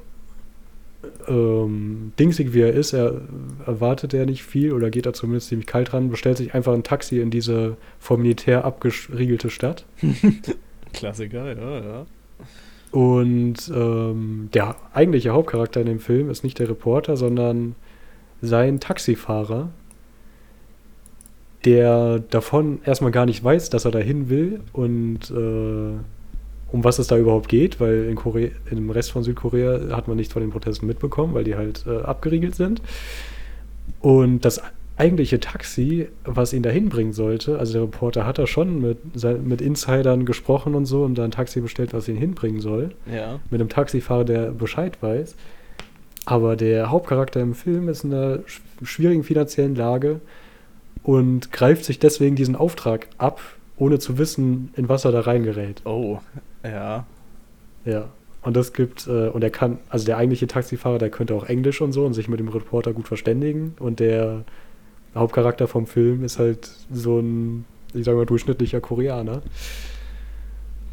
ähm, 1.29 2.13
dingsig 2.19 2.53
wie 2.53 2.61
er 2.61 2.73
ist, 2.73 2.93
er 2.93 3.21
erwartet 3.67 4.15
er 4.15 4.27
nicht 4.27 4.43
viel 4.43 4.73
oder 4.73 4.91
geht 4.91 5.07
da 5.07 5.13
zumindest 5.13 5.49
ziemlich 5.49 5.67
kalt 5.67 5.93
ran, 5.93 6.11
bestellt 6.11 6.37
sich 6.37 6.55
einfach 6.55 6.73
ein 6.73 6.83
Taxi 6.83 7.21
in 7.21 7.31
diese 7.31 7.77
vom 7.99 8.23
Militär 8.23 8.65
abgeriegelte 8.65 9.51
Stadt. 9.51 9.85
Klassiker, 10.93 11.57
ja, 11.57 11.79
ja. 11.79 12.07
Und 12.91 13.57
ähm, 13.75 14.49
der 14.55 14.77
eigentliche 14.93 15.31
Hauptcharakter 15.31 15.81
in 15.81 15.87
dem 15.87 15.99
Film 15.99 16.31
ist 16.31 16.45
nicht 16.45 16.59
der 16.61 16.69
Reporter, 16.69 17.17
sondern 17.17 17.75
sein 18.41 18.79
Taxifahrer, 18.79 19.71
der 21.65 22.21
davon 22.21 22.81
erstmal 22.85 23.11
gar 23.11 23.27
nicht 23.27 23.43
weiß, 23.43 23.71
dass 23.71 23.85
er 23.85 23.91
dahin 23.91 24.29
will 24.29 24.61
und 24.73 25.31
äh, 25.31 25.99
um 26.75 26.83
was 26.83 26.99
es 26.99 27.07
da 27.07 27.17
überhaupt 27.17 27.49
geht, 27.49 27.79
weil 27.79 28.07
in 28.11 28.17
Korea, 28.17 28.49
im 28.71 28.91
Rest 28.91 29.13
von 29.13 29.23
Südkorea 29.23 29.95
hat 29.97 30.09
man 30.09 30.17
nichts 30.17 30.33
von 30.33 30.43
den 30.43 30.51
Protesten 30.51 30.87
mitbekommen, 30.89 31.33
weil 31.33 31.45
die 31.45 31.55
halt 31.55 31.85
äh, 31.87 31.99
abgeriegelt 32.03 32.57
sind. 32.57 32.83
Und 34.01 34.41
das 34.45 34.61
eigentliche 34.97 35.39
Taxi, 35.41 36.09
was 36.25 36.53
ihn 36.53 36.63
dahin 36.63 36.89
bringen 36.89 37.13
sollte, 37.13 37.59
also 37.59 37.73
der 37.75 37.83
Reporter 37.83 38.27
hat 38.27 38.39
da 38.39 38.47
schon 38.47 38.81
mit, 38.81 38.99
mit 39.47 39.61
Insidern 39.61 40.25
gesprochen 40.25 40.75
und 40.75 40.87
so 40.87 41.05
und 41.05 41.17
da 41.17 41.25
ein 41.25 41.31
Taxi 41.31 41.61
bestellt, 41.61 41.93
was 41.93 42.09
ihn 42.09 42.17
hinbringen 42.17 42.61
soll 42.61 42.91
Ja. 43.13 43.41
mit 43.51 43.61
einem 43.61 43.69
Taxifahrer, 43.69 44.25
der 44.25 44.51
Bescheid 44.51 44.99
weiß. 45.01 45.35
Aber 46.27 46.57
der 46.57 46.91
Hauptcharakter 46.91 47.41
im 47.41 47.55
Film 47.55 47.89
ist 47.89 48.05
in 48.05 48.15
einer 48.15 48.37
sch- 48.39 48.61
schwierigen 48.83 49.25
finanziellen 49.25 49.75
Lage 49.75 50.21
und 51.03 51.53
greift 51.53 51.85
sich 51.85 51.99
deswegen 51.99 52.35
diesen 52.37 52.57
Auftrag 52.57 53.09
ab, 53.19 53.41
ohne 53.77 53.99
zu 53.99 54.17
wissen, 54.17 54.71
in 54.77 54.89
was 54.89 55.05
er 55.05 55.13
da 55.13 55.21
reingerät. 55.21 55.83
Oh, 55.85 56.19
ja. 56.65 57.07
Ja. 57.85 58.09
Und 58.43 58.57
das 58.57 58.73
gibt, 58.73 59.07
äh, 59.07 59.29
und 59.29 59.43
er 59.43 59.51
kann, 59.51 59.79
also 59.89 60.05
der 60.05 60.17
eigentliche 60.19 60.47
Taxifahrer, 60.47 60.99
der 60.99 61.11
könnte 61.11 61.35
auch 61.35 61.45
Englisch 61.45 61.81
und 61.81 61.93
so 61.93 62.05
und 62.05 62.13
sich 62.15 62.29
mit 62.29 62.41
dem 62.41 62.49
Reporter 62.49 62.93
gut 62.93 63.09
verständigen. 63.09 63.75
Und 63.79 64.01
der 64.01 64.45
Hauptcharakter 65.15 65.67
vom 65.69 65.87
Film 65.87 66.25
ist 66.25 66.39
halt 66.39 66.71
so 66.93 67.21
ein, 67.21 67.65
ich 67.95 68.05
sag 68.05 68.15
mal, 68.15 68.27
durchschnittlicher 68.27 68.81
Koreaner. 68.81 69.41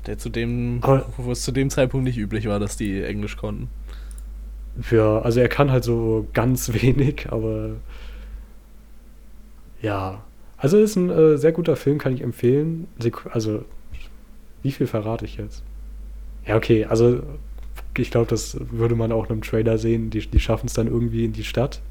Der 0.06 0.18
zu 0.18 0.30
dem, 0.30 0.80
Aber- 0.82 1.06
wo 1.18 1.32
es 1.32 1.44
zu 1.44 1.52
dem 1.52 1.70
Zeitpunkt 1.70 2.06
nicht 2.06 2.18
üblich 2.18 2.48
war, 2.48 2.60
dass 2.60 2.78
die 2.78 3.04
Englisch 3.04 3.38
konnten. 3.38 3.68
Ja, 4.90 5.20
also 5.20 5.42
er 5.42 5.50
kann 5.50 5.72
halt 5.72 5.84
so 5.84 6.28
ganz 6.34 6.72
wenig, 6.82 7.28
aber 7.32 7.72
ja. 9.82 10.22
Also 10.58 10.78
ist 10.78 10.96
ein 10.96 11.10
äh, 11.10 11.38
sehr 11.38 11.52
guter 11.52 11.76
Film, 11.76 11.98
kann 11.98 12.14
ich 12.14 12.22
empfehlen. 12.22 12.88
Also, 13.32 13.66
wie 14.64 14.72
viel 14.72 14.88
verrate 14.88 15.26
ich 15.26 15.38
jetzt? 15.38 15.64
Ja, 16.46 16.56
okay, 16.56 16.86
also 16.86 17.22
ich 17.98 18.10
glaube, 18.12 18.28
das 18.28 18.58
würde 18.72 18.96
man 18.96 19.12
auch 19.12 19.26
in 19.26 19.32
einem 19.32 19.42
Trailer 19.42 19.78
sehen. 19.78 20.10
Die, 20.10 20.26
die 20.26 20.40
schaffen 20.40 20.68
es 20.68 20.74
dann 20.74 20.88
irgendwie 20.88 21.26
in 21.26 21.34
die 21.34 21.44
Stadt. 21.44 21.82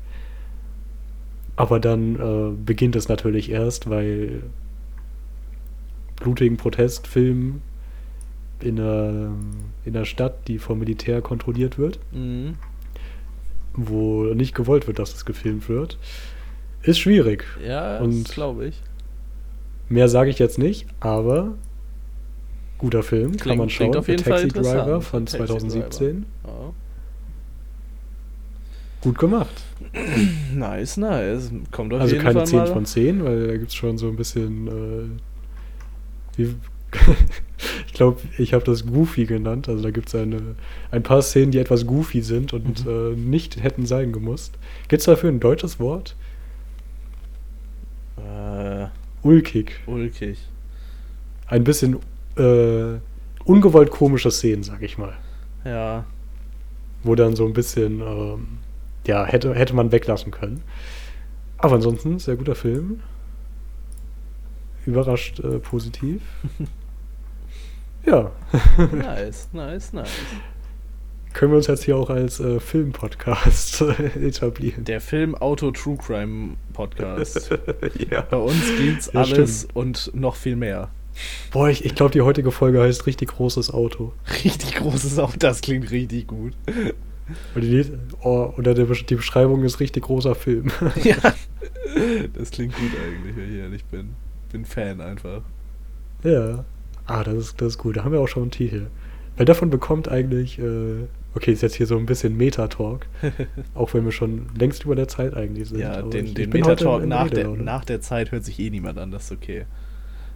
Aber 1.57 1.79
dann 1.79 2.17
äh, 2.17 2.53
beginnt 2.65 2.97
es 2.97 3.09
natürlich 3.09 3.51
erst, 3.51 3.91
weil 3.91 4.43
blutigen 6.17 6.57
Protestfilm 6.57 7.61
in 8.61 8.79
einer, 8.81 9.31
in 9.85 9.97
einer 9.97 10.05
Stadt, 10.05 10.47
die 10.49 10.59
vom 10.59 10.79
Militär 10.79 11.23
kontrolliert 11.23 11.79
wird. 11.79 11.99
Mhm. 12.13 12.55
wo 13.75 14.25
nicht 14.35 14.55
gewollt 14.55 14.87
wird, 14.89 14.99
dass 14.99 15.15
es 15.15 15.25
gefilmt 15.25 15.69
wird, 15.69 15.97
ist 16.83 16.99
schwierig. 16.99 17.45
Ja, 17.67 17.99
Und- 17.99 18.29
glaube 18.31 18.67
ich. 18.67 18.83
Mehr 19.89 20.09
sage 20.09 20.31
ich 20.31 20.39
jetzt 20.41 20.59
nicht, 20.59 20.87
aber 21.01 21.55
guter 22.81 23.03
Film, 23.03 23.33
kann 23.33 23.39
Klingt- 23.41 23.59
man 23.59 23.71
schauen. 23.71 23.97
auf 23.97 24.09
jeden 24.09 24.25
The 24.25 24.31
Fall 24.31 24.43
Taxi 24.49 24.61
Driver 24.63 25.01
von 25.01 25.27
Taxi 25.27 25.37
Driver. 25.39 25.59
2017. 25.59 26.27
Ja. 26.45 26.51
Gut 29.03 29.19
gemacht. 29.19 29.63
Nice, 30.55 30.97
nice. 30.99 31.51
Kommt 31.71 31.93
auf 31.95 32.01
Also 32.01 32.15
jeden 32.15 32.25
keine 32.25 32.39
Fall 32.41 32.47
10 32.47 32.59
mal. 32.59 32.67
von 32.67 32.85
10, 32.85 33.25
weil 33.25 33.47
da 33.47 33.57
gibt 33.57 33.69
es 33.69 33.75
schon 33.75 33.97
so 33.99 34.09
ein 34.09 34.17
bisschen. 34.17 35.11
Äh, 36.39 36.43
ich 37.87 37.93
glaube, 37.95 38.21
ich 38.39 38.53
habe 38.53 38.65
das 38.65 38.85
Goofy 38.87 39.25
genannt. 39.27 39.69
Also 39.69 39.83
da 39.83 39.91
gibt 39.91 40.09
es 40.09 40.15
ein 40.15 41.03
paar 41.03 41.23
Szenen, 41.23 41.51
die 41.53 41.59
etwas 41.59 41.87
goofy 41.87 42.21
sind 42.23 42.53
und 42.53 42.85
Mhm. 42.85 42.91
äh, 42.91 43.17
nicht 43.17 43.63
hätten 43.63 43.87
sein 43.87 44.13
gemusst. 44.13 44.59
Gibt 44.89 45.01
es 45.01 45.07
dafür 45.07 45.31
ein 45.31 45.41
deutsches 45.41 45.79
Wort? 45.81 46.15
Äh, 48.17 48.87
Ulkig. 49.23 49.81
ulkig. 49.87 50.39
Ein 51.47 51.65
bisschen 51.65 51.97
äh, 52.41 53.01
ungewollt 53.45 53.91
komische 53.91 54.31
Szenen, 54.31 54.63
sag 54.63 54.83
ich 54.83 54.99
mal. 54.99 55.17
Ja. 55.65 56.05
Wo 57.03 57.15
dann 57.15 57.37
so 57.37 57.47
ein 57.47 57.53
bisschen, 57.53 58.01
ähm, 58.01 58.59
ja, 59.07 59.25
hätte, 59.25 59.55
hätte 59.55 59.75
man 59.75 59.93
weglassen 59.93 60.31
können. 60.33 60.63
Aber 61.59 61.75
ansonsten, 61.75 62.19
sehr 62.19 62.37
guter 62.37 62.55
Film. 62.55 63.01
Überrascht 64.87 65.41
äh, 65.41 65.59
positiv. 65.59 66.23
ja, 68.07 68.31
Nice, 68.93 69.49
nice, 69.53 69.93
nice. 69.93 70.09
können 71.35 71.53
wir 71.53 71.57
uns 71.59 71.67
jetzt 71.67 71.85
hier 71.85 71.97
auch 71.97 72.09
als 72.09 72.41
äh, 72.41 72.61
Filmpodcast 72.61 73.83
äh, 73.83 74.27
etablieren. 74.27 74.85
Der 74.85 75.03
Film 75.03 75.35
Auto 75.35 75.71
True 75.71 75.99
Crime 75.99 76.57
Podcast. 76.73 77.51
ja. 78.11 78.23
Bei 78.23 78.39
uns 78.39 78.63
gibt's 78.79 79.11
Ja, 79.13 79.21
alles 79.21 79.69
und 79.75 80.11
noch 80.15 80.37
viel 80.37 80.57
mehr. 80.57 80.91
Boah, 81.53 81.69
ich, 81.69 81.85
ich 81.85 81.95
glaube, 81.95 82.13
die 82.13 82.23
heutige 82.23 82.51
Folge 82.51 82.81
heißt 82.81 83.07
richtig 83.07 83.31
großes 83.31 83.73
Auto. 83.73 84.13
Richtig 84.45 84.77
großes 84.77 85.19
Auto, 85.19 85.35
das 85.39 85.61
klingt 85.61 85.91
richtig 85.91 86.27
gut. 86.29 86.53
Und 87.55 87.61
die, 87.63 87.85
oh, 88.23 88.53
oder 88.57 88.75
der, 88.75 88.87
Besch- 88.87 89.07
die 89.07 89.15
Beschreibung 89.17 89.63
ist 89.65 89.81
richtig 89.81 90.05
großer 90.05 90.35
Film. 90.35 90.71
ja. 91.05 91.17
Das 92.35 92.51
klingt 92.51 92.75
gut 92.75 92.91
eigentlich, 93.07 93.37
wenn 93.37 93.51
ich 93.53 93.59
ehrlich 93.61 93.85
bin. 93.85 94.11
Bin 94.53 94.65
Fan 94.65 95.01
einfach. 95.01 95.43
Ja. 96.25 96.65
Ah, 97.07 97.25
das 97.25 97.35
ist, 97.37 97.61
das 97.61 97.69
ist 97.75 97.79
gut. 97.79 97.97
Da 97.97 98.05
haben 98.05 98.13
wir 98.13 98.21
auch 98.21 98.29
schon 98.29 98.45
einen 98.45 98.51
Titel. 98.51 98.87
Wer 99.37 99.47
davon 99.47 99.71
bekommt 99.71 100.09
eigentlich, 100.09 100.59
äh, 100.59 101.07
okay, 101.35 101.53
ist 101.53 101.63
jetzt 101.63 101.75
hier 101.77 101.87
so 101.87 101.97
ein 101.97 102.07
bisschen 102.07 102.37
Meta-Talk, 102.37 103.07
auch 103.75 103.95
wenn 103.95 104.05
wir 104.05 104.13
schon 104.13 104.47
längst 104.59 104.85
über 104.85 104.97
der 104.97 105.09
Zeit 105.09 105.35
eigentlich 105.35 105.69
sind. 105.69 105.79
Ja, 105.81 106.03
den, 106.03 106.35
den 106.35 106.51
Metatalk 106.51 107.07
nach 107.07 107.31
der, 107.31 107.49
nach 107.51 107.85
der 107.85 108.01
Zeit 108.01 108.33
hört 108.33 108.45
sich 108.45 108.59
eh 108.59 108.71
niemand 108.71 108.99
an, 108.99 109.11
das 109.11 109.25
ist 109.25 109.33
okay. 109.33 109.65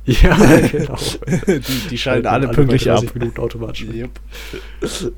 Ja, 0.23 0.37
genau. 0.71 0.99
die, 1.27 1.89
die 1.89 1.99
schalten 1.99 2.27
alle 2.27 2.49
pünktlich 2.49 2.91
ab. 2.91 2.99
30 3.01 3.15
Minuten 3.15 3.41
automatisch. 3.41 3.87
Yep. 3.87 4.11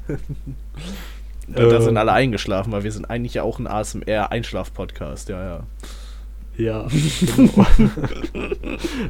Äh, 1.54 1.68
da 1.68 1.80
sind 1.80 1.90
Ähm. 1.90 1.96
alle 1.98 2.12
eingeschlafen, 2.12 2.72
weil 2.72 2.82
wir 2.82 2.90
sind 2.90 3.08
eigentlich 3.08 3.34
ja 3.34 3.44
auch 3.44 3.60
ein 3.60 3.68
ASMR-Einschlaf-Podcast, 3.68 5.28
ja, 5.28 5.44
ja. 5.44 5.62
Ja, 6.56 6.88
genau. 7.36 7.66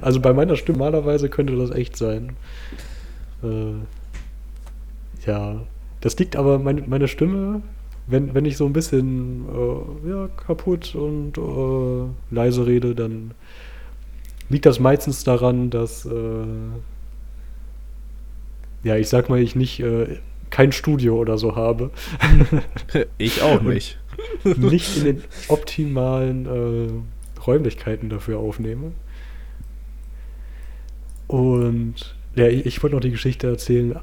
also 0.02 0.20
bei 0.20 0.34
meiner 0.34 0.56
Stimme 0.56 0.76
normalerweise 0.78 1.30
könnte 1.30 1.56
das 1.56 1.70
echt 1.70 1.96
sein. 1.96 2.36
Äh, 3.42 3.76
ja, 5.26 5.62
das 6.00 6.18
liegt 6.18 6.36
aber, 6.36 6.58
meine, 6.58 6.82
meine 6.86 7.08
Stimme, 7.08 7.62
wenn, 8.06 8.34
wenn 8.34 8.44
ich 8.44 8.56
so 8.56 8.66
ein 8.66 8.72
bisschen 8.72 9.46
äh, 9.48 10.10
ja, 10.10 10.28
kaputt 10.28 10.94
und 10.94 11.38
äh, 11.38 12.34
leise 12.34 12.66
rede, 12.66 12.94
dann 12.94 13.30
liegt 14.48 14.66
das 14.66 14.80
meistens 14.80 15.24
daran, 15.24 15.70
dass, 15.70 16.06
äh, 16.06 16.46
ja, 18.84 18.96
ich 18.96 19.08
sag 19.08 19.28
mal, 19.28 19.40
ich 19.40 19.56
nicht 19.56 19.80
äh, 19.80 20.18
kein 20.50 20.72
Studio 20.72 21.16
oder 21.16 21.38
so 21.38 21.56
habe. 21.56 21.90
Ich 23.18 23.42
auch 23.42 23.62
nicht. 23.62 23.98
nicht 24.44 24.98
in 24.98 25.04
den 25.04 25.22
optimalen 25.48 26.46
äh, 26.46 27.40
Räumlichkeiten 27.46 28.08
dafür 28.08 28.38
aufnehme. 28.38 28.92
Und 31.26 32.14
ja, 32.34 32.46
ich, 32.46 32.66
ich 32.66 32.82
wollte 32.82 32.96
noch 32.96 33.00
die 33.00 33.10
Geschichte 33.10 33.48
erzählen. 33.48 33.98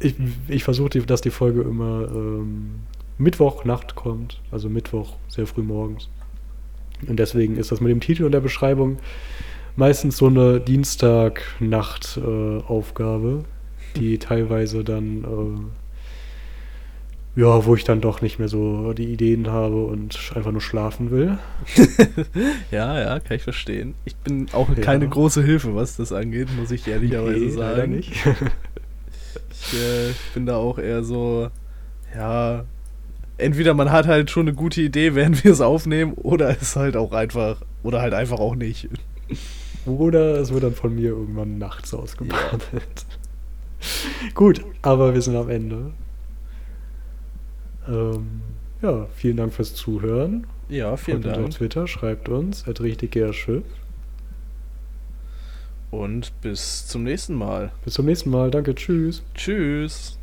Ich, 0.00 0.14
ich 0.48 0.64
versuche, 0.64 0.90
dass 0.90 1.20
die 1.20 1.30
Folge 1.30 1.62
immer 1.62 2.08
ähm, 2.10 2.80
Mittwochnacht 3.16 3.94
kommt, 3.94 4.40
also 4.50 4.68
Mittwoch 4.68 5.16
sehr 5.28 5.46
früh 5.46 5.62
morgens. 5.62 6.08
Und 7.06 7.18
deswegen 7.18 7.56
ist 7.56 7.72
das 7.72 7.80
mit 7.80 7.90
dem 7.90 8.00
Titel 8.00 8.24
und 8.24 8.32
der 8.32 8.40
Beschreibung 8.40 8.98
meistens 9.78 10.18
so 10.18 10.26
eine 10.26 10.60
Dienstag-Nacht-Aufgabe, 10.60 13.44
die 13.96 14.18
teilweise 14.18 14.84
dann 14.84 15.24
äh, 15.24 15.58
ja, 17.40 17.64
wo 17.64 17.76
ich 17.76 17.84
dann 17.84 18.00
doch 18.00 18.20
nicht 18.20 18.40
mehr 18.40 18.48
so 18.48 18.92
die 18.94 19.12
Ideen 19.12 19.46
habe 19.48 19.84
und 19.84 20.32
einfach 20.34 20.50
nur 20.50 20.60
schlafen 20.60 21.10
will. 21.12 21.38
Ja, 22.72 22.98
ja, 23.00 23.20
kann 23.20 23.36
ich 23.36 23.42
verstehen. 23.44 23.94
Ich 24.04 24.16
bin 24.16 24.48
auch 24.52 24.68
Ja. 24.70 24.74
keine 24.82 25.08
große 25.08 25.42
Hilfe, 25.42 25.74
was 25.74 25.96
das 25.96 26.12
angeht, 26.12 26.48
muss 26.58 26.70
ich 26.72 26.86
ehrlicherweise 26.86 27.38
Nee, 27.44 27.50
sagen. 27.50 27.92
nicht. 27.92 28.12
Ich, 29.50 29.74
äh, 29.74 30.10
ich 30.10 30.30
bin 30.34 30.46
da 30.46 30.56
auch 30.56 30.78
eher 30.78 31.02
so, 31.02 31.48
ja, 32.14 32.64
entweder 33.38 33.74
man 33.74 33.90
hat 33.90 34.06
halt 34.06 34.30
schon 34.30 34.42
eine 34.48 34.54
gute 34.54 34.80
Idee, 34.82 35.14
während 35.16 35.42
wir 35.44 35.50
es 35.52 35.60
aufnehmen, 35.60 36.12
oder 36.14 36.50
es 36.60 36.76
halt 36.76 36.96
auch 36.96 37.10
einfach, 37.12 37.60
oder 37.82 38.00
halt 38.00 38.14
einfach 38.14 38.38
auch 38.38 38.54
nicht. 38.54 38.88
Oder 39.86 40.38
es 40.38 40.52
wird 40.52 40.64
dann 40.64 40.74
von 40.74 40.94
mir 40.94 41.10
irgendwann 41.10 41.58
nachts 41.58 41.94
ausgebadet. 41.94 43.06
Gut, 44.34 44.64
aber 44.82 45.14
wir 45.14 45.22
sind 45.22 45.36
am 45.36 45.48
Ende. 45.48 45.92
Ähm, 47.86 48.42
ja, 48.82 49.06
vielen 49.14 49.36
Dank 49.36 49.52
fürs 49.52 49.74
Zuhören. 49.74 50.46
Ja, 50.68 50.96
vielen 50.96 51.22
Folgt 51.22 51.26
uns 51.26 51.36
auf 51.36 51.42
Dank. 51.42 51.54
Twitter, 51.56 51.86
schreibt 51.86 52.28
uns, 52.28 52.66
at 52.68 52.80
richtigschiff. 52.80 53.64
Und 55.90 56.38
bis 56.42 56.86
zum 56.86 57.04
nächsten 57.04 57.34
Mal. 57.34 57.72
Bis 57.84 57.94
zum 57.94 58.04
nächsten 58.04 58.30
Mal. 58.30 58.50
Danke, 58.50 58.74
tschüss. 58.74 59.22
Tschüss. 59.34 60.17